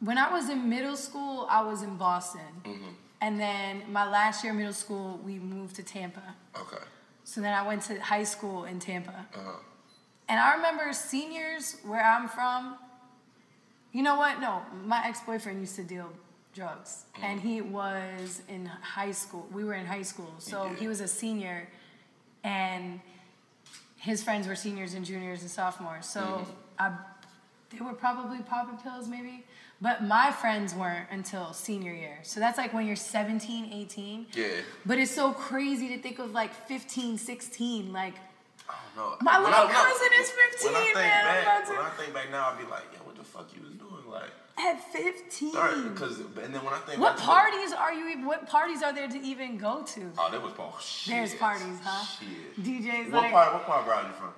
[0.00, 2.88] when I was in middle school, I was in Boston, Mm-hmm.
[3.20, 6.22] and then my last year of middle school, we moved to Tampa.
[6.58, 6.82] Okay.
[7.24, 9.52] So then I went to high school in Tampa, Uh-huh.
[10.28, 12.76] and I remember seniors where I'm from.
[13.92, 14.40] You know what?
[14.40, 16.10] No, my ex-boyfriend used to deal
[16.54, 17.24] drugs, Mm-hmm.
[17.24, 19.46] and he was in high school.
[19.52, 20.74] We were in high school, so Yeah.
[20.76, 21.68] he was a senior,
[22.42, 23.00] and
[23.98, 26.06] his friends were seniors and juniors and sophomores.
[26.06, 26.50] So Mm-hmm.
[26.78, 26.92] I,
[27.70, 29.44] they were probably popping pills, maybe.
[29.82, 32.18] But my friends weren't until senior year.
[32.22, 34.26] So that's like when you're 17, 18.
[34.34, 34.46] Yeah.
[34.84, 37.90] But it's so crazy to think of like 15, 16.
[37.92, 38.14] Like,
[38.68, 39.16] I don't know.
[39.22, 41.80] My When little I- cousin is 15, when I think man, I'm Back, to- When
[41.80, 44.10] I think back now, I'd be like, yeah, what the fuck you was doing?
[44.10, 45.52] Like, at 15.
[45.94, 48.08] because and then when I think What parties are you?
[48.08, 50.12] even- What parties are there to even go to?
[50.18, 51.14] Oh, there was oh shit.
[51.14, 52.04] There's parties, huh?
[52.04, 52.62] Shit.
[52.62, 53.32] DJs What like.
[53.32, 53.54] part?
[53.54, 54.34] What part of Broward you from?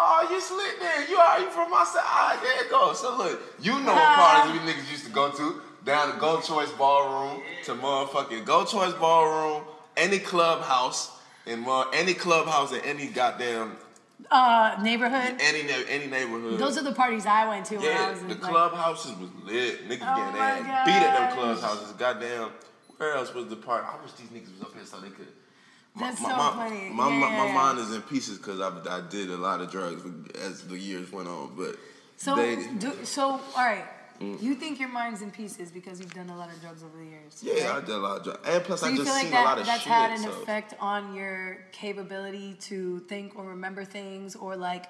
[0.00, 1.08] Oh, you slick there.
[1.10, 2.02] You are you from my side?
[2.04, 3.00] Ah, there it goes.
[3.00, 5.60] So look, you know what parties we niggas used to go to.
[5.84, 9.62] Down to Go Choice Ballroom to motherfucking Go Choice Ballroom,
[9.96, 13.76] any clubhouse in mo- any clubhouse in any goddamn
[14.30, 15.36] Uh, neighborhood.
[15.40, 16.58] Any any neighborhood.
[16.58, 19.12] Those are the parties I went to when I yeah, was in the like, clubhouses
[19.16, 19.88] was lit.
[19.88, 20.40] Niggas Oh getting
[20.70, 21.92] ass beat at them clubhouses.
[21.92, 22.50] Goddamn.
[22.98, 23.84] Where else was the part?
[23.84, 25.28] I wish these niggas was up here so they could.
[26.00, 26.88] My, That's my, so my, funny.
[26.90, 27.44] My, my, Yeah.
[27.46, 30.02] my mind is in pieces because I, I did a lot of drugs
[30.44, 31.76] as the years went on, but
[32.16, 33.84] So, they, do, so all right.
[34.20, 37.04] You think your mind's in pieces because you've done a lot of drugs over the
[37.04, 37.40] years.
[37.40, 37.86] yeah, I right?
[37.86, 39.60] did a lot of drugs, and plus So I just like seen a lot that
[39.60, 39.88] of that's shit.
[39.90, 40.42] That's had an so.
[40.42, 44.86] effect on your capability to think or remember things or like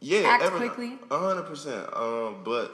[0.00, 0.98] Yeah, act every- quickly?
[1.10, 1.92] A hundred percent.
[1.92, 2.72] Um, but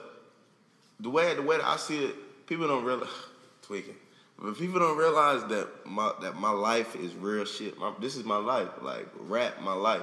[1.00, 3.08] the way the way that I see it, people don't realize
[3.62, 3.96] tweaking.
[4.38, 7.78] But people don't realize that my that my life is real shit.
[7.78, 8.68] My, this is my life.
[8.82, 10.02] Like rap, my life.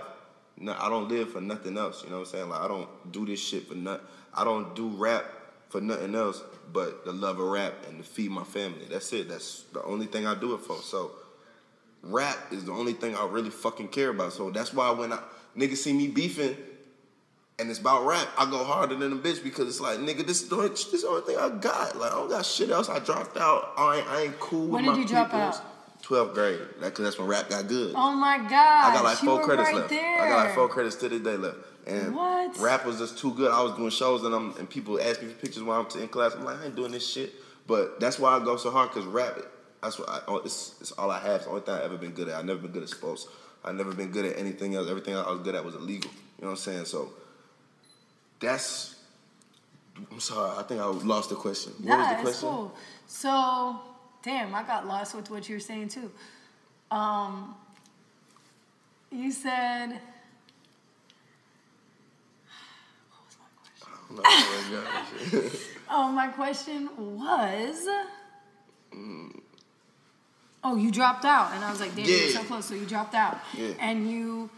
[0.58, 2.04] No, I don't live for nothing else.
[2.04, 2.50] You know what I'm saying?
[2.50, 4.06] Like I don't do this shit for nothing.
[4.34, 5.26] I don't do rap
[5.70, 8.86] for nothing else but the love of rap and to feed my family.
[8.90, 9.30] That's it.
[9.30, 10.78] That's the only thing I do it for.
[10.78, 11.12] So
[12.04, 14.34] rap is the only thing I really fucking care about.
[14.34, 15.20] So that's why when I
[15.58, 16.56] niggas see me beefing
[17.60, 20.42] and it's about rap, I go harder than a bitch because it's like, nigga, this
[20.44, 21.98] is the only, this is the only thing I got.
[21.98, 22.90] Like I don't got shit else.
[22.90, 23.74] I dropped out.
[23.78, 25.58] I ain't, I ain't cool When with did my you drop peoples.
[25.58, 25.66] out?
[26.04, 26.60] 12th grade.
[26.80, 27.94] Like, cause that's when rap got good.
[27.96, 28.52] Oh my god!
[28.52, 29.90] I got like four credits right left.
[29.90, 30.22] There.
[30.22, 31.58] I got like four credits to this day left.
[31.88, 32.58] And What?
[32.60, 33.52] rap was just too good.
[33.52, 36.08] I was doing shows and I'm and people ask me for pictures while I'm in
[36.08, 36.36] class.
[36.36, 37.34] I'm like, I ain't doing this shit.
[37.68, 39.38] But that's why I go so hard because rap,
[39.82, 41.36] that's what I, oh, it's, it's all I have.
[41.36, 42.36] It's the only thing I've ever been good at.
[42.36, 43.28] I've never been good at sports.
[43.64, 44.90] I've never been good at anything else.
[44.90, 46.10] Everything I was good at was illegal.
[46.40, 46.86] You know what I'm saying?
[46.86, 47.12] So
[48.40, 48.96] that's.
[50.12, 50.58] I'm sorry.
[50.58, 51.74] I think I lost the question.
[51.84, 52.50] What was the question?
[52.50, 52.76] cool.
[53.08, 53.80] So,
[54.24, 56.12] damn, I got lost with what you were saying too.
[56.90, 57.56] Um,
[59.12, 59.90] you said.
[63.10, 64.74] What was my question?
[64.74, 65.60] No, I ain't got it.
[65.94, 67.86] Oh, my question was.
[70.64, 73.14] Oh, you dropped out, and I was like, "Damn, you're so close." So you dropped
[73.16, 73.72] out, Yeah.
[73.80, 74.50] and you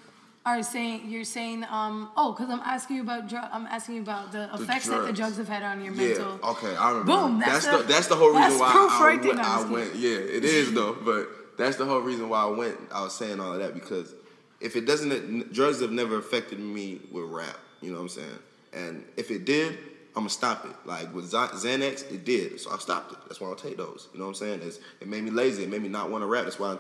[0.46, 4.02] are saying you're saying, um, oh, because I'm asking you about dr- I'm asking you
[4.02, 5.38] about the effects that the drugs.
[5.38, 6.08] have had on your Yeah.
[6.08, 6.40] mental.
[6.52, 7.12] Okay, I remember.
[7.14, 9.40] Boom, That's, that's the the- that's the whole reason why I, right went.
[9.40, 9.96] I'm I went.
[9.96, 10.94] Yeah, it is though.
[10.94, 12.78] But that's the whole reason why I went.
[12.92, 14.14] I was saying all of that because
[14.60, 17.58] if it doesn't, drugs have never affected me with rap.
[17.82, 18.40] You know what I'm saying?
[18.74, 19.74] And if it did,
[20.16, 20.76] I'm gonna stop it.
[20.86, 23.18] Like with Xa- Xanax, it did, so I stopped it.
[23.28, 24.10] That's why I don't take those.
[24.14, 24.62] You know what I'm saying?
[24.64, 25.64] It's, it made me lazy.
[25.64, 26.44] It made me not want to rap.
[26.44, 26.78] That's why in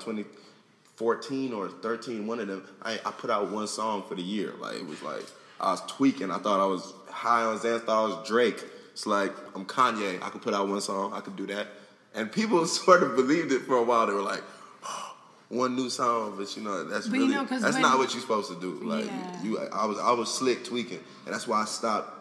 [0.97, 4.53] 2014 or 13, one of them, I, I put out one song for the year.
[4.59, 5.23] Like it was like
[5.59, 6.31] I was tweaking.
[6.31, 7.85] I thought I was high on Xanax.
[7.85, 8.63] Thought I was Drake.
[8.91, 10.21] It's like I'm Kanye.
[10.21, 11.13] I could put out one song.
[11.13, 11.67] I could do that.
[12.13, 14.05] And people sort of believed it for a while.
[14.07, 14.43] They were like,
[15.49, 18.51] one new song, but you know that's But you really that's not what you're supposed
[18.51, 18.79] to do.
[18.83, 19.43] Like Yeah.
[19.43, 22.19] you, I was I was slick tweaking, and that's why I stopped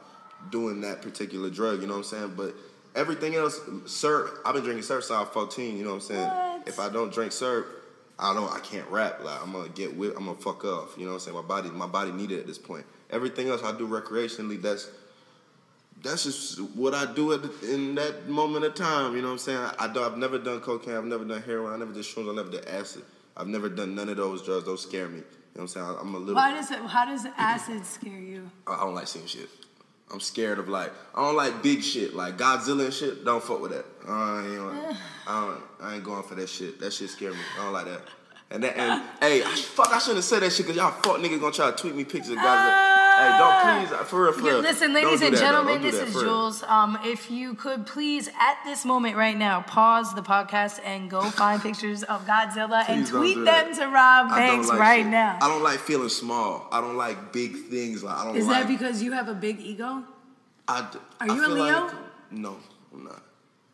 [0.51, 1.83] doing that particular drug.
[1.83, 2.35] You know what I'm saying?
[2.37, 2.55] But
[2.95, 4.39] everything else, syrup.
[4.45, 5.77] I've been drinking syrup since I was 14.
[5.77, 6.27] You know what I'm saying?
[6.29, 6.69] What?
[6.69, 7.67] If I don't drink syrup,
[8.23, 8.51] I don't.
[8.53, 9.23] I can't rap.
[9.25, 10.17] Like I'm gonna get whipped.
[10.17, 10.95] I'm gonna fuck off.
[10.97, 11.37] You know what I'm saying?
[11.37, 12.87] My body, my body needed at this point.
[13.11, 14.63] Everything else I do recreationally.
[14.63, 14.89] That's
[16.03, 19.17] that's just what I do at in that moment of time.
[19.17, 19.71] You know what I'm saying?
[19.79, 20.95] I, do, I've never done cocaine.
[20.95, 21.73] I've never done heroin.
[21.73, 22.31] I never did shrooms.
[22.31, 23.03] I never did acid.
[23.37, 24.67] I've never done none of those drugs.
[24.67, 25.19] Those scare me.
[25.19, 25.97] You know what I'm saying?
[26.01, 26.35] I'm a little.
[26.37, 26.79] Why does it?
[26.79, 28.51] How does acid scare you?
[28.69, 29.49] I I don't like seeing shit.
[30.13, 33.25] I'm scared of like I don't like big shit like Godzilla and shit.
[33.25, 33.87] Don't fuck with that.
[34.07, 34.97] Uh, I ain't,
[35.27, 36.79] I, don't, I ain't going for that shit.
[36.81, 37.39] That shit scare me.
[37.59, 38.03] I don't like that.
[38.51, 41.17] And that and hey, I, fuck, I shouldn't have said that shit because y'all fuck
[41.17, 42.45] niggas gonna try to tweet me pictures of Godzilla.
[42.45, 43.02] Ah.
[43.31, 44.59] Hey, don't please, for real, for real.
[44.61, 46.15] listen, ladies do and that, gentlemen, Don't this that, is.
[46.17, 46.63] Julz.
[46.69, 51.23] Um, if you could please, at this moment right now, pause the podcast and go
[51.23, 53.75] find pictures of Godzilla and Please don't tweet do them that.
[53.81, 55.07] to Rob Banks like right shit.
[55.11, 55.39] now.
[55.41, 56.69] I don't like feeling small.
[56.73, 58.03] I don't like big things.
[58.03, 58.63] Like I don't Is like.
[58.67, 60.05] that because you have a big ego?
[60.69, 61.81] I, d- Are I you a Leo?
[61.87, 61.95] Like,
[62.31, 62.57] no,
[62.95, 63.23] I'm not.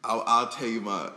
[0.05, 1.11] I'll, I'll tell you my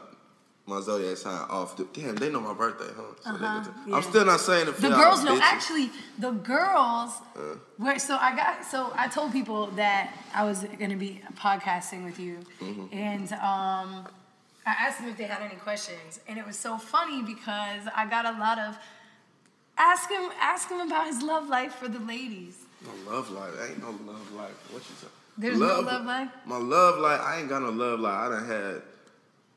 [0.72, 1.76] my zodiac sign off.
[1.78, 3.02] The, damn, they know my birthday, huh?
[3.24, 3.96] So Uh-huh, get to- yeah.
[3.96, 5.40] I'm still not saying it for The girls know.
[5.42, 5.88] Actually,
[6.26, 7.12] the girls.
[7.36, 7.56] Uh.
[7.78, 8.66] Where, so I got.
[8.66, 10.04] So I told people that
[10.34, 12.86] I was gonna be podcasting with you, Mm-hmm.
[13.10, 13.90] and um,
[14.66, 18.04] I asked them if they had any questions, and it was so funny because I
[18.16, 18.78] got a lot of.
[19.78, 20.30] Ask him.
[20.40, 22.56] Ask him about his love life for the ladies.
[22.86, 23.54] No love life.
[23.68, 24.58] Ain't no love life.
[24.72, 25.18] What you talking?
[25.38, 26.30] There's no love life?
[26.46, 27.22] My love life.
[27.22, 28.14] I ain't got no love life.
[28.26, 28.82] I done had.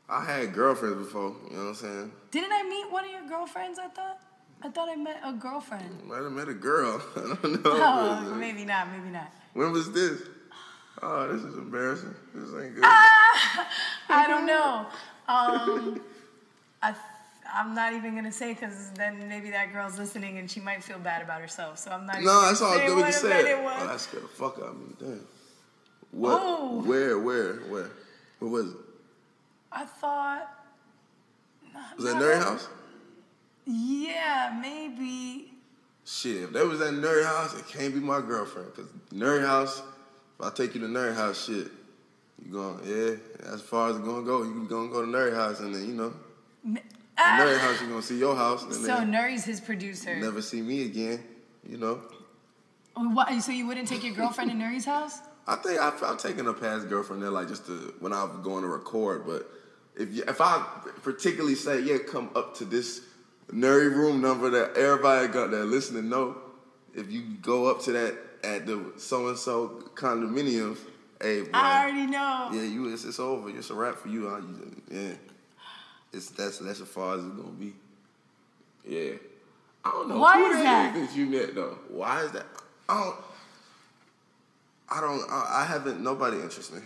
[0.09, 1.35] I had girlfriends before.
[1.51, 2.13] You know what I'm saying?
[2.31, 3.79] Didn't I meet one of your girlfriends?
[3.79, 4.19] I thought.
[4.63, 6.07] I thought I met a girlfriend.
[6.07, 7.03] Might have met a girl.
[7.17, 7.71] I don't know.
[7.75, 8.91] Oh, maybe not.
[8.91, 9.31] Maybe not.
[9.53, 10.23] When was this?
[11.03, 12.15] Oh, this is embarrassing.
[12.35, 12.85] This ain't good.
[12.85, 13.69] Ah!
[14.09, 14.87] I don't know.
[15.29, 16.01] Um,
[16.83, 16.95] I,
[17.53, 20.99] I'm not even gonna say because then maybe that girl's listening and she might feel
[20.99, 21.79] bad about herself.
[21.79, 22.17] So I'm not.
[22.17, 22.89] even No, gonna that's all good.
[22.97, 23.59] We what can event say it.
[23.59, 23.79] it was.
[23.83, 24.95] Oh, that scared the fuck out of me.
[24.99, 25.27] Damn.
[26.13, 26.41] What?
[26.43, 26.83] Oh.
[26.85, 27.19] Where?
[27.19, 27.55] Where?
[27.69, 27.91] Where?
[28.39, 28.77] Where was it?
[29.75, 30.49] I thought.
[31.97, 32.69] Was that Nerd House?
[33.67, 35.53] Yeah, maybe.
[36.05, 38.75] shit, if that was that Nerd House, it can't be my girlfriend.
[38.75, 39.83] Cause Nerd House,
[40.39, 41.69] if I take you to Nerd House, shit,
[42.45, 43.17] you going, yeah,
[43.53, 45.95] as far as it's gonna go, you gonna go to Nerd House and then, you
[45.95, 46.13] know,
[47.17, 47.39] Ah!
[47.41, 50.17] Nerd House, you're gonna see your house and So Nuri's his producer.
[50.17, 51.23] never see me again,
[51.69, 52.01] you know.
[52.97, 55.19] Oh, What, so you wouldn't take your girlfriend to Nuri's house?
[55.47, 58.63] I think I've, I've taken a past girlfriend there, like just to when I'm going
[58.63, 59.27] to record.
[59.27, 59.49] But
[59.97, 60.65] if you, if I
[61.03, 63.03] particularly say, yeah, come up to this
[63.53, 66.37] nerdy room number that everybody got that listening know,
[66.95, 70.77] if you go up to that at the so and so condominium,
[71.21, 72.51] hey, boy, I already know.
[72.53, 73.49] yeah, you it's, it's over.
[73.51, 74.29] It's a wrap for you.
[74.29, 74.41] Huh?
[74.91, 75.13] Yeah,
[76.13, 77.75] it's that's that's as far as it's gonna be.
[78.87, 79.13] Yeah,
[79.85, 80.19] I don't know.
[80.19, 80.97] Why Who is that that?
[80.97, 81.79] is that you met though?
[81.89, 82.47] Why is that?
[82.89, 83.17] I don't.
[84.91, 85.31] I don't.
[85.31, 86.03] I, I haven't.
[86.03, 86.81] Nobody interests me.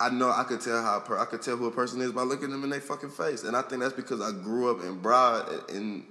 [0.00, 2.22] I know I could tell how per, I could tell who a person is by
[2.22, 4.98] looking them in their fucking face, and I think that's because I grew up in
[4.98, 6.06] Broad, in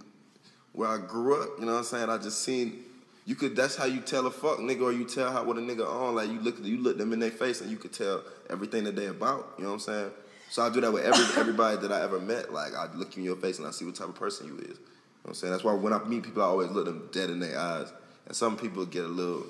[0.74, 1.50] where I grew up.
[1.60, 2.10] You know what I'm saying?
[2.10, 2.84] I just seen.
[3.26, 3.56] You could.
[3.56, 6.16] That's how you tell a fuck nigga, or you tell how what a nigga on.
[6.16, 8.96] Like you look, you look them in their face, and you could tell everything that
[8.96, 9.56] they about.
[9.58, 10.12] You know what I'm saying?
[10.52, 12.54] So I do that with every everybody that I ever met.
[12.54, 14.58] Like I look you in your face, and I see what type of person you
[14.58, 14.68] is.
[14.68, 14.78] You know
[15.24, 15.52] what I'm saying?
[15.52, 17.92] That's why when I meet people, I always look them dead in their eyes.
[18.28, 19.46] And some people get a little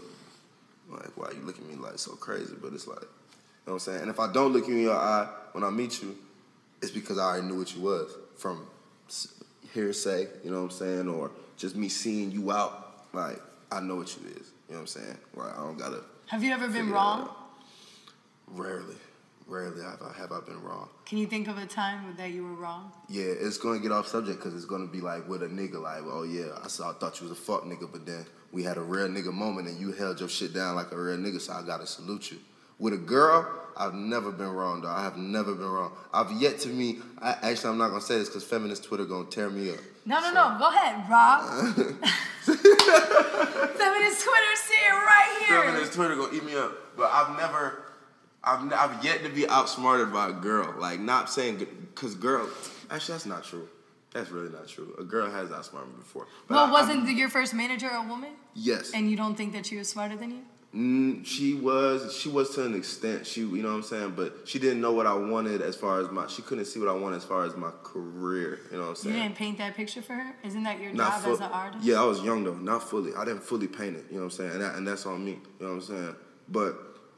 [0.90, 2.56] like, why you looking at me like so crazy?
[2.60, 3.04] But it's like,
[3.70, 4.02] know what I'm saying?
[4.02, 6.18] And if I don't look you in your eye when I meet you,
[6.82, 8.66] it's because I already knew what you was from
[9.74, 11.08] hearsay, you know what I'm saying?
[11.08, 13.40] Or just me seeing you out, like,
[13.72, 14.52] I know what you is.
[14.68, 15.18] You know what I'm saying?
[15.36, 17.30] Like, I don't gotta Have you ever been wrong?
[18.48, 18.96] Rarely.
[19.46, 20.90] Rarely have I, have I been wrong.
[21.06, 22.92] Can you think of a time that you were wrong?
[23.08, 26.04] Yeah, it's gonna get off subject because it's gonna be like with a nigga, like,
[26.06, 28.78] oh yeah, I saw, I thought you was a fuck nigga, but then we had
[28.78, 31.54] a real nigga moment and you held your shit down like a real nigga, so
[31.54, 32.40] I gotta salute you.
[32.80, 33.46] With a girl,
[33.78, 34.90] I've never been wrong, though.
[34.90, 35.92] I have never been wrong.
[36.14, 37.02] I've yet to meet.
[37.22, 39.78] I, actually, I'm not gonna say this because feminist Twitter gonna tear me up.
[40.06, 40.58] No, no, no.
[40.58, 41.44] Go ahead, Rob.
[42.50, 45.62] Feminist Twitter, see it right here.
[45.64, 47.84] Feminist Twitter gonna eat me up, but I've never.
[48.42, 50.74] I've, I've yet to be outsmarted by a girl.
[50.80, 51.58] Like, not saying,
[51.94, 52.50] because girl,
[52.90, 53.68] actually, that's not true.
[54.14, 54.96] That's really not true.
[54.98, 56.26] A girl has outsmarted me before.
[56.48, 58.32] Well, I- wasn't the- your first manager a woman?
[58.56, 58.92] Yes.
[58.94, 60.42] And you don't think that she was smarter than you?
[60.76, 64.36] Mm, she was she was to an extent she you know what I'm saying but
[64.46, 66.94] she didn't know what I wanted as far as my she couldn't see what I
[66.94, 69.16] wanted as far as my career you know what I'm saying?
[69.16, 70.36] You didn't paint that picture for her?
[70.44, 71.84] Isn't that your not job full- as an artist?
[71.84, 74.34] yeah I was young though not fully I didn't fully paint it you know what
[74.34, 76.16] I'm saying and, that, and that's on me you know what I'm saying
[76.50, 76.76] but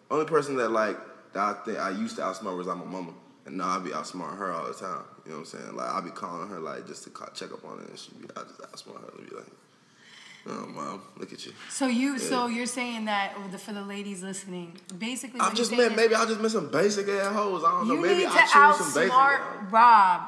[0.09, 0.97] only person that like
[1.33, 3.11] that I think I used to outsmart was like my mama
[3.45, 5.89] and now I be outsmarting her all the time you know what I'm saying like
[5.89, 8.27] I be calling her like just to call, check up on her and she be
[8.37, 9.45] I just outsmart her and be like
[10.47, 14.23] oh mom look at you So you, so you're saying that oh, for the ladies
[14.23, 17.63] listening, basically, I just met maybe I just met some basic ass hoes.
[17.63, 17.95] I don't know.
[17.97, 19.11] Maybe need I to choose some basic.
[19.11, 20.21] outsmart Rob.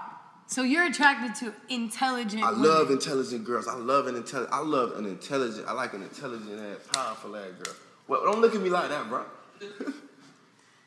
[0.48, 2.44] So you're attracted to intelligent.
[2.44, 2.68] I women.
[2.68, 3.68] love intelligent girls.
[3.68, 4.54] I love an intelligent.
[4.54, 5.68] I love an intelligent.
[5.68, 7.76] I like an intelligent ass, powerful ass girl.
[8.08, 9.24] Well, don't look at me like that, bro.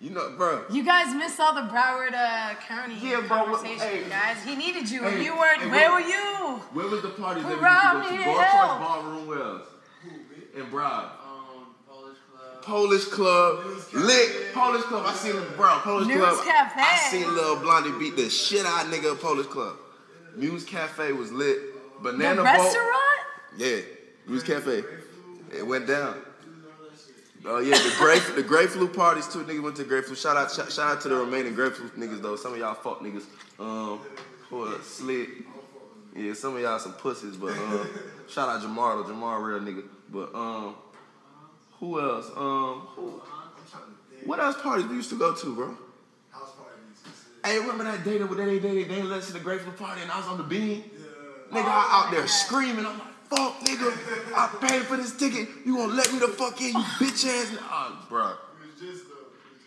[0.01, 0.64] you know, bro.
[0.70, 4.09] You guys missed all the Broward uh, County Yeah, bro, conversation, hey.
[4.09, 4.36] guys.
[4.44, 5.03] He needed you.
[5.03, 5.62] Hey, you weren't.
[5.62, 6.61] hey, where what- were you?
[6.72, 8.24] Where was the party that we used to go to?
[8.24, 9.62] Go towards Ballroom Wells
[10.57, 11.05] in Broad.
[11.05, 12.62] Um, Polish club.
[12.62, 14.53] Polish Club, lit.
[14.55, 15.05] Polish Club.
[15.07, 15.78] I seen bro.
[15.78, 16.44] Polish News Club.
[16.44, 16.80] Cafe.
[16.80, 19.76] I seen Lil Blondie beat the shit out of nigga at Polish Club.
[20.36, 21.59] Muse Cafe was lit.
[22.03, 22.76] The Banana Boat.
[23.57, 23.78] Yeah,
[24.26, 24.82] Muse Cafe.
[25.57, 26.16] It went down.
[27.45, 29.41] Oh yeah, the grape the grapefruit parties too.
[29.45, 30.18] Niggas went to grapefruit.
[30.18, 32.37] Shout out shout, shout out to the remaining grapefruit niggas though.
[32.37, 33.24] Some of y'all fuck niggas.
[33.59, 34.01] Um,
[34.49, 34.87] who else?
[34.87, 35.28] Slick.
[36.14, 37.89] Yeah, some of y'all some pussies, but um,
[38.28, 39.12] shout out Jamar though.
[39.12, 39.84] Jamar real nigga.
[40.11, 40.76] But um,
[41.78, 42.30] who else?
[42.34, 43.22] Um, who,
[44.24, 45.76] what else parties we used to go to, bro?
[46.30, 47.24] House parties.
[47.45, 50.11] Hey, remember that day that they they they let us to the grapefruit party and
[50.11, 50.84] I was on the bean?
[51.51, 52.87] Nigga, I out there screaming.
[52.87, 53.92] I'm like, fuck, nigga.
[54.34, 55.48] I paid for this ticket.
[55.64, 57.52] You gonna let me the fuck in, you bitch ass?
[57.52, 58.26] n- Oh, bro.
[58.28, 58.34] It
[58.80, 59.04] was just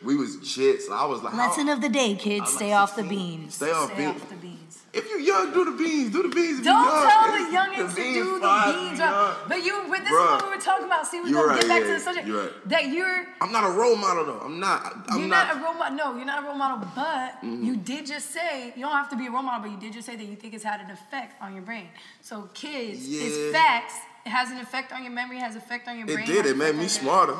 [0.03, 0.89] We was jits.
[0.91, 2.53] I was like, Lesson how- of the day, kids.
[2.53, 3.55] Stay like off the beans.
[3.55, 4.22] Stay off beans.
[4.22, 4.49] off the beans.
[4.94, 6.12] If you young, do the beans.
[6.12, 6.64] Do the beans.
[6.64, 7.10] Don't you young.
[7.10, 9.00] tell the It's- youngins to do the beans.
[9.00, 9.36] young.
[9.48, 10.36] But you, but this Bruh.
[10.38, 11.06] is what we were talking about.
[11.08, 12.28] See, we You're gonna right, get back yeah, to the subject.
[12.28, 12.70] you're right.
[12.70, 14.40] That you're I'm not a role model though.
[14.44, 14.96] I'm not.
[15.10, 15.48] I'm you're not.
[15.48, 15.96] not, a role model.
[15.98, 16.88] No, you're not a role model.
[16.96, 17.64] But Mm-hmm.
[17.64, 19.94] you did just say you don't have to be a role model, but you did
[19.94, 21.88] just say that you think it's had an effect on your brain.
[22.22, 23.52] So kids, it's Yeah.
[23.52, 23.96] facts.
[24.26, 25.38] It has an effect on your memory.
[25.40, 26.20] Has an effect on your brain.
[26.20, 26.46] it did.
[26.46, 27.36] It made me smarter.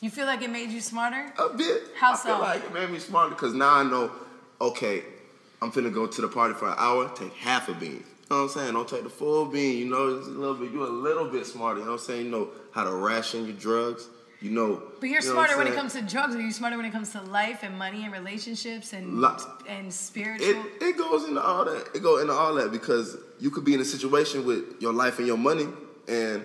[0.00, 1.32] You feel like it made you smarter?
[1.38, 1.82] A bit.
[1.98, 2.40] How I feel so?
[2.40, 4.12] like it made me smarter because now I know,
[4.60, 5.02] okay,
[5.62, 7.92] I'm finna go to the party for an hour, take half a bean.
[7.92, 8.72] You know what I'm saying?
[8.74, 9.78] Don't take the full bean.
[9.78, 11.78] You know, it's a little bit, you're a little bit smarter.
[11.78, 12.24] You know what I'm saying?
[12.26, 14.08] You know how to ration your drugs.
[14.40, 14.82] You know.
[15.00, 16.34] But you're you know smarter when it comes to drugs.
[16.34, 19.36] Are you smarter when it comes to life and money and relationships and Lo-
[19.66, 20.46] and spiritual?
[20.46, 21.88] It, it goes into all that.
[21.94, 25.18] It goes into all that because you could be in a situation with your life
[25.18, 25.66] and your money,
[26.06, 26.44] and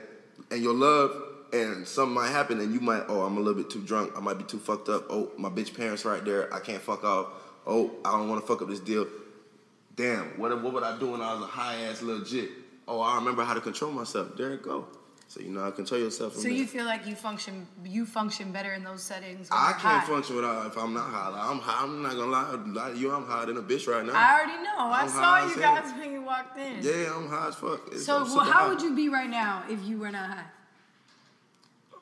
[0.52, 1.12] and your love,
[1.52, 4.14] and something might happen, and you might, oh, I'm a little bit too drunk.
[4.16, 5.08] I might be too fucked up.
[5.10, 6.54] Oh, my bitch parents right there.
[6.54, 7.28] I can't fuck off.
[7.74, 9.08] Oh, I don't want to fuck up this deal.
[9.96, 12.50] Damn, what what would I do when I was a high ass little jit?
[12.88, 14.36] Oh, I remember how to control myself.
[14.38, 14.88] There it go.
[15.28, 16.34] So you know how to control yourself.
[16.34, 16.58] from So there.
[16.58, 19.50] you feel like you function you function better in those settings.
[19.50, 20.14] When I you're can't high.
[20.14, 21.30] function without if I'm not high.
[21.30, 21.84] Like, I'm high.
[21.84, 22.52] I'm not gonna lie,
[22.88, 23.12] lie to you.
[23.16, 24.12] I'm higher than a bitch right now.
[24.14, 24.78] I already know.
[24.78, 26.00] I I'm saw you guys hell.
[26.00, 26.82] when you walked in.
[26.82, 27.88] yeah, I'm high as fuck.
[27.88, 28.68] It's- So well, how high.
[28.70, 30.46] would you be right now if you were not high?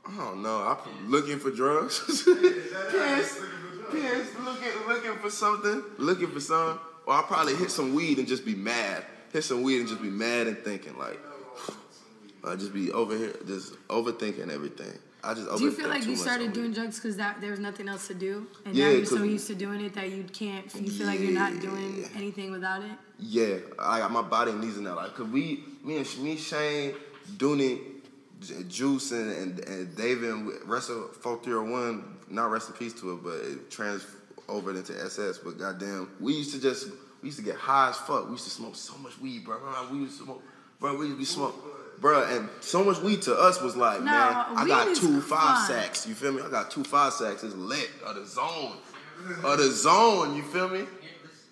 [0.07, 0.57] I don't know.
[0.57, 2.23] I'm looking for drugs.
[2.91, 3.37] Pins,
[3.91, 6.79] pins, looking, looking for something, looking for something.
[7.05, 9.03] Or I'll probably hit some weed and just be mad.
[9.33, 11.19] Hit some weed and just be mad and thinking like,
[12.43, 14.93] I just be over here, just overthinking everything.
[15.23, 17.89] I just Do you feel like you started doing drugs because that there was nothing
[17.89, 20.73] else to do, and Yeah, now you're so used to doing it that you can't.
[20.73, 22.91] You feel like you're not doing anything without it.
[23.19, 24.95] Yeah, I got my body needs that.
[24.95, 26.95] Like, cause we, me and me, Shane,
[27.35, 27.79] Dooney,
[28.69, 33.23] Juice, and, and, and David, and rest of 4301, not rest in peace to it,
[33.23, 34.05] but it trans
[34.47, 35.37] over into SS.
[35.39, 36.87] But goddamn, we used to just,
[37.21, 38.25] we used to get high as fuck.
[38.25, 39.57] We used to smoke so much weed, bro.
[39.57, 40.43] Remember, we used to smoke,
[40.79, 43.99] bro, we used to be smoke, bro, and so much weed to us was like,
[43.99, 45.67] No, man, I got two five fun.
[45.67, 46.07] sacks.
[46.07, 46.41] You feel me?
[46.41, 47.43] I got two five sacks.
[47.43, 47.89] It's lit.
[48.05, 48.77] Of the zone.
[49.43, 50.35] Of the zone.
[50.35, 50.85] You feel me?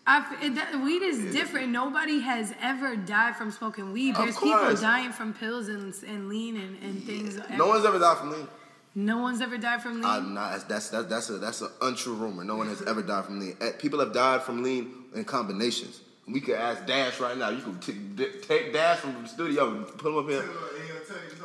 [0.10, 1.68] It, that, weed is different.
[1.70, 4.16] Nobody has ever died from smoking weed.
[4.16, 7.38] There's people dying from pills and, and lean and, and things.
[7.58, 8.48] No one's ever died from lean.
[8.96, 10.06] No one's ever died from lean.
[10.06, 10.68] I'm not.
[10.68, 12.44] That's that's that's a that's an untrue rumor.
[12.44, 13.56] No one has ever died from lean.
[13.62, 16.02] Eh, People have died from lean in combinations.
[16.28, 17.50] We could ask Dash right now.
[17.50, 20.42] You can t- d- take Dash from the studio and put him up here.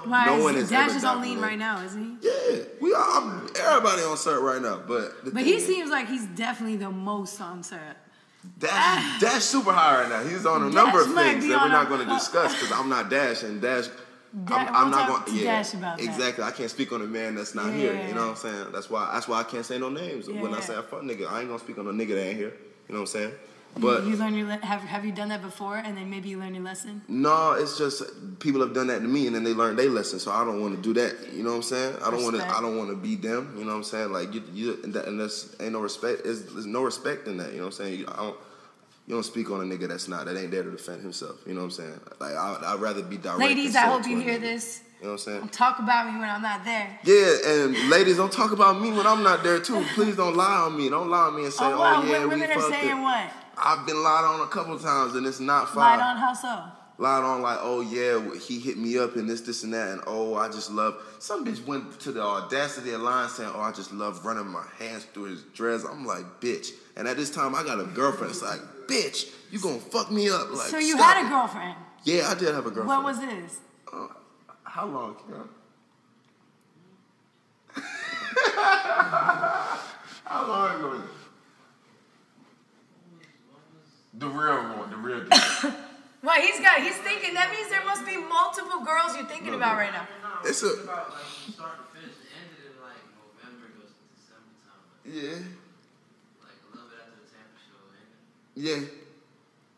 [0.05, 2.28] Why no is one has Dash is on lean right now, isn't he?
[2.28, 3.01] Yeah, we are.
[3.22, 6.90] I'm, everybody on cert right now, but But he is, seems like he's definitely the
[6.90, 7.97] most on syrup.
[8.59, 10.24] Dash, Dash super high right now.
[10.28, 12.88] He's on a Dash number of things that we're not going to discuss because I'm
[12.88, 13.86] not Dash and Dash.
[14.34, 15.24] I'm, I'm not going.
[15.24, 16.04] to Yeah, Dash about that.
[16.04, 16.44] exactly.
[16.44, 17.92] I can't speak on a man that's not here.
[18.08, 18.66] You know what I'm saying?
[18.72, 19.10] That's why.
[19.12, 21.30] That's why I can't say no names when I say I fuck nigga.
[21.30, 22.54] I ain't gonna speak on a nigga that ain't here.
[22.88, 23.32] You know what I'm saying?
[23.78, 26.38] But you learn your le- have have you done that before, and then maybe you
[26.38, 27.00] learn your lesson.
[27.08, 28.02] No, it's just
[28.38, 30.18] people have done that to me and then they learned their lesson.
[30.18, 31.32] So I don't want to do that.
[31.32, 31.96] You know what I'm saying?
[32.04, 32.46] I don't want to.
[32.46, 33.54] I don't want to be them.
[33.56, 34.12] You know what I'm saying?
[34.12, 36.24] Like you, you and, that, and that's ain't no respect.
[36.24, 37.52] There's, there's no respect in that.
[37.52, 38.00] You know what I'm saying?
[38.00, 38.36] You, I don't.
[39.07, 41.40] You don't speak on a nigga that's not that ain't there to defend himself.
[41.46, 42.00] You know what I'm saying?
[42.20, 43.40] Like I, I'd rather be direct.
[43.40, 44.42] Ladies, I hope you hear nigga.
[44.42, 44.82] this.
[45.00, 45.48] You know what I'm saying?
[45.48, 47.00] Talk about me when I'm not there.
[47.03, 49.84] Yeah, and ladies, don't talk about me when I'm not there too.
[49.94, 50.88] Please don't lie on me.
[50.88, 53.03] Don't lie on me and say, oh, "Oh, yeah, women we are fucked saying it."
[53.03, 53.30] what?
[53.59, 55.98] I've been lied on a couple times and it's not fine.
[55.98, 56.62] Lied on how so?
[57.03, 60.00] lied on like, oh yeah, he hit me up and this, this, and that, and
[60.07, 60.96] oh, I just love.
[61.18, 64.64] Some bitch went to the audacity of lying saying, oh, I just love running my
[64.78, 65.84] hands through his dress.
[65.84, 66.70] I'm like, bitch.
[66.96, 68.30] And at this time, I got a girlfriend.
[68.30, 68.61] It's like,
[68.93, 70.51] bitch, you gonna fuck me up?
[70.51, 71.30] Like, so you stop had a it.
[71.30, 71.76] girlfriend.
[72.05, 72.88] Yeah, I did have a girlfriend.
[72.88, 73.61] What was this?
[73.93, 74.07] Uh,
[74.64, 75.47] how long, Kira?
[80.24, 80.93] How long ago?
[80.95, 81.07] is it?
[84.14, 85.32] The real one, the real dude.
[86.22, 86.80] Well, he's got.
[86.80, 87.34] He's thinking.
[87.34, 90.07] That means there must be multiple girls you're thinking about right now.
[90.22, 91.12] No, It's it's a- about
[98.62, 98.78] Yeah.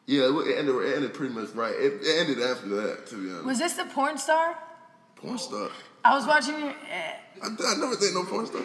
[0.07, 1.73] Yeah, it ended, it ended pretty much right.
[1.73, 3.47] It, it ended after that, to be honest.
[3.47, 4.55] Was this the porn star?
[5.17, 5.71] porn star.
[6.05, 6.69] I was watching your.
[6.69, 8.61] Uh, I, I never think no porn star.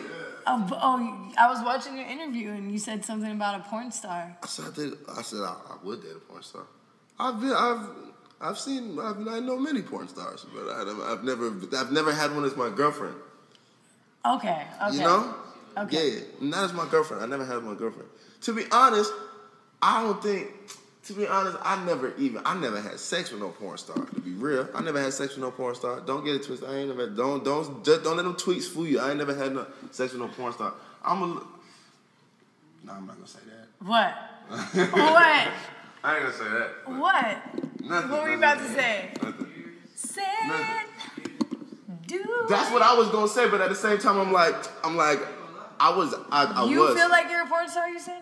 [0.45, 4.37] oh, oh, I was watching your interview and you said something about a porn star.
[4.43, 6.63] I said I, did, I said I, I would date a porn star.
[7.17, 7.87] I've been, I've,
[8.41, 11.47] I've seen, I've, I know many porn stars, but I, I've never,
[11.77, 13.15] I've never had one as my girlfriend.
[14.25, 14.63] Okay.
[14.83, 14.95] Okay.
[14.97, 15.35] You know?
[15.77, 16.09] Okay.
[16.09, 17.23] Yeah, not as my girlfriend.
[17.23, 18.09] I never had my girlfriend.
[18.41, 19.13] To be honest,
[19.81, 20.47] I don't think.
[21.05, 22.41] To be honest, I never even.
[22.45, 23.95] I never had sex with no porn star.
[23.95, 26.01] To be real, I never had sex with no porn star.
[26.01, 26.69] Don't get it twisted.
[26.69, 27.09] I ain't never.
[27.09, 28.99] Don't don't just don't let them tweets fool you.
[28.99, 30.73] I ain't never had no sex with no porn star.
[31.03, 31.25] I'm a.
[32.85, 33.85] No, I'm not gonna say that.
[33.87, 34.13] What?
[34.93, 35.47] what?
[36.03, 36.69] I ain't gonna say that.
[36.85, 37.81] What?
[37.81, 38.11] Nothing.
[38.11, 39.09] What were you about to say?
[39.21, 39.47] Nothing.
[39.95, 41.27] Said, Nothing.
[42.07, 42.45] do.
[42.49, 44.55] That's what I was gonna say, but at the same time, I'm like,
[44.85, 45.19] I'm like,
[45.79, 46.95] I was, I, I You was.
[46.97, 47.89] feel like you're a porn star?
[47.89, 48.21] You said.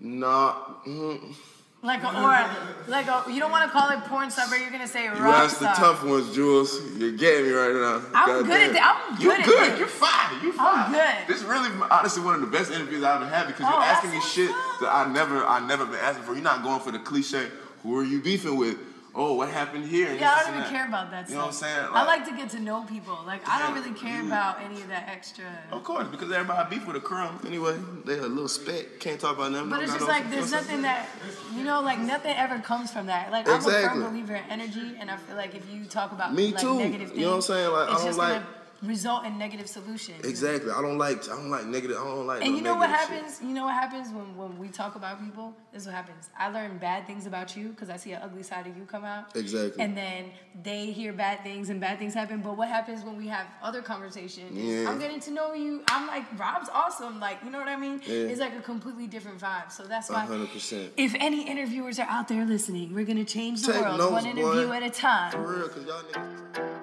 [0.00, 0.54] Nah.
[0.86, 1.34] mm.
[1.80, 4.70] Like a, or like a, you don't want to call it porn star, but you're
[4.70, 6.98] gonna say rock You asked the tough ones, Julz.
[6.98, 8.02] You're getting me right now.
[8.14, 9.06] I'm good at that.
[9.08, 9.38] I'm good.
[9.38, 9.78] You good at.
[9.78, 10.42] You're fine.
[10.42, 10.86] You're fine.
[10.86, 11.28] I'm good.
[11.28, 13.82] This is really, honestly, one of the best interviews I've ever had because Oh, you're
[13.82, 16.34] asking me shit what's that I never, I never been asking for.
[16.34, 17.46] You're not going for the cliche.
[17.84, 18.76] Who are you beefing with?
[19.14, 20.08] Oh, what happened here?
[20.10, 20.70] and Yeah, I don't even that.
[20.70, 21.70] care about that You know what I'm stuff.
[21.70, 21.88] saying?
[21.92, 23.18] I like to get to know people.
[23.26, 25.44] Like I don't really care about any of that extra.
[25.72, 27.40] Of course, because everybody beef with a crumb.
[27.46, 29.00] Anyway, they a little speck.
[29.00, 29.68] Can't talk about them.
[29.70, 31.08] But it's just no- like there's you know what nothing that
[31.54, 33.30] you know, like nothing ever comes from that.
[33.32, 36.34] Like I'm a firm believer in energy, and I feel like if you talk about
[36.34, 36.78] Me like too.
[36.78, 37.72] negative things, You know what I'm saying?
[37.72, 38.46] Like, I it's don't just like- gonna
[38.82, 40.24] result in negative solutions.
[40.24, 40.70] Exactly.
[40.70, 41.24] I don't like.
[41.24, 41.96] I don't like negative.
[41.96, 42.42] I don't like.
[42.42, 43.24] And no you know what negative shit.
[43.24, 43.40] happens?
[43.42, 45.54] You know what happens when, when we talk about people?
[45.72, 46.30] This is what happens.
[46.38, 49.04] I learn bad things about you because I see an ugly side of you come
[49.04, 49.36] out.
[49.36, 49.82] Exactly.
[49.82, 50.26] And then
[50.62, 52.40] they hear bad things and bad things happen.
[52.40, 54.56] But what happens when we have other conversations?
[54.56, 54.88] Yeah.
[54.88, 55.82] I'm getting to know you.
[55.88, 57.20] I'm like, Rob's awesome.
[57.20, 58.00] Like, you know what I mean?
[58.06, 58.14] Yeah.
[58.14, 59.72] It's like a completely different vibe.
[59.72, 60.26] So that's why.
[60.26, 60.90] 100%.
[60.96, 64.26] If any interviewers are out there listening, we're gonna change the Take world notes, one
[64.26, 64.76] interview boy.
[64.76, 65.32] at a time.
[65.32, 66.77] For real, cause y'all niggas.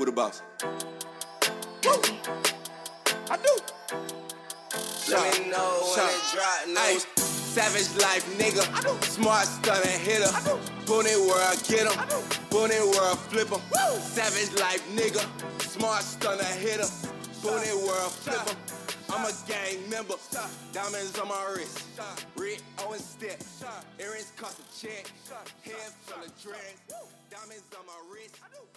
[0.00, 0.40] Who the boss?
[1.84, 1.92] Woo!
[3.28, 3.54] I do.
[5.10, 7.04] Let me know when it drop news.
[7.20, 8.64] Savage life, nigga.
[9.04, 10.32] Smart stunner hitter.
[10.86, 11.92] Booney I get him.
[12.48, 13.60] Booney I flip him.
[14.00, 15.20] Savage life, nigga.
[15.60, 16.88] Smart stunner hitter.
[17.42, 18.56] Booney I flip him.
[19.12, 20.14] I'm a gang member.
[20.72, 21.78] Diamonds on my wrist.
[22.38, 23.42] Red Owen step.
[23.98, 25.12] Earrings cost a check.
[25.60, 26.80] Head full of dreads.
[27.28, 28.40] Diamonds on my wrist.
[28.40, 28.69] Red Owen step.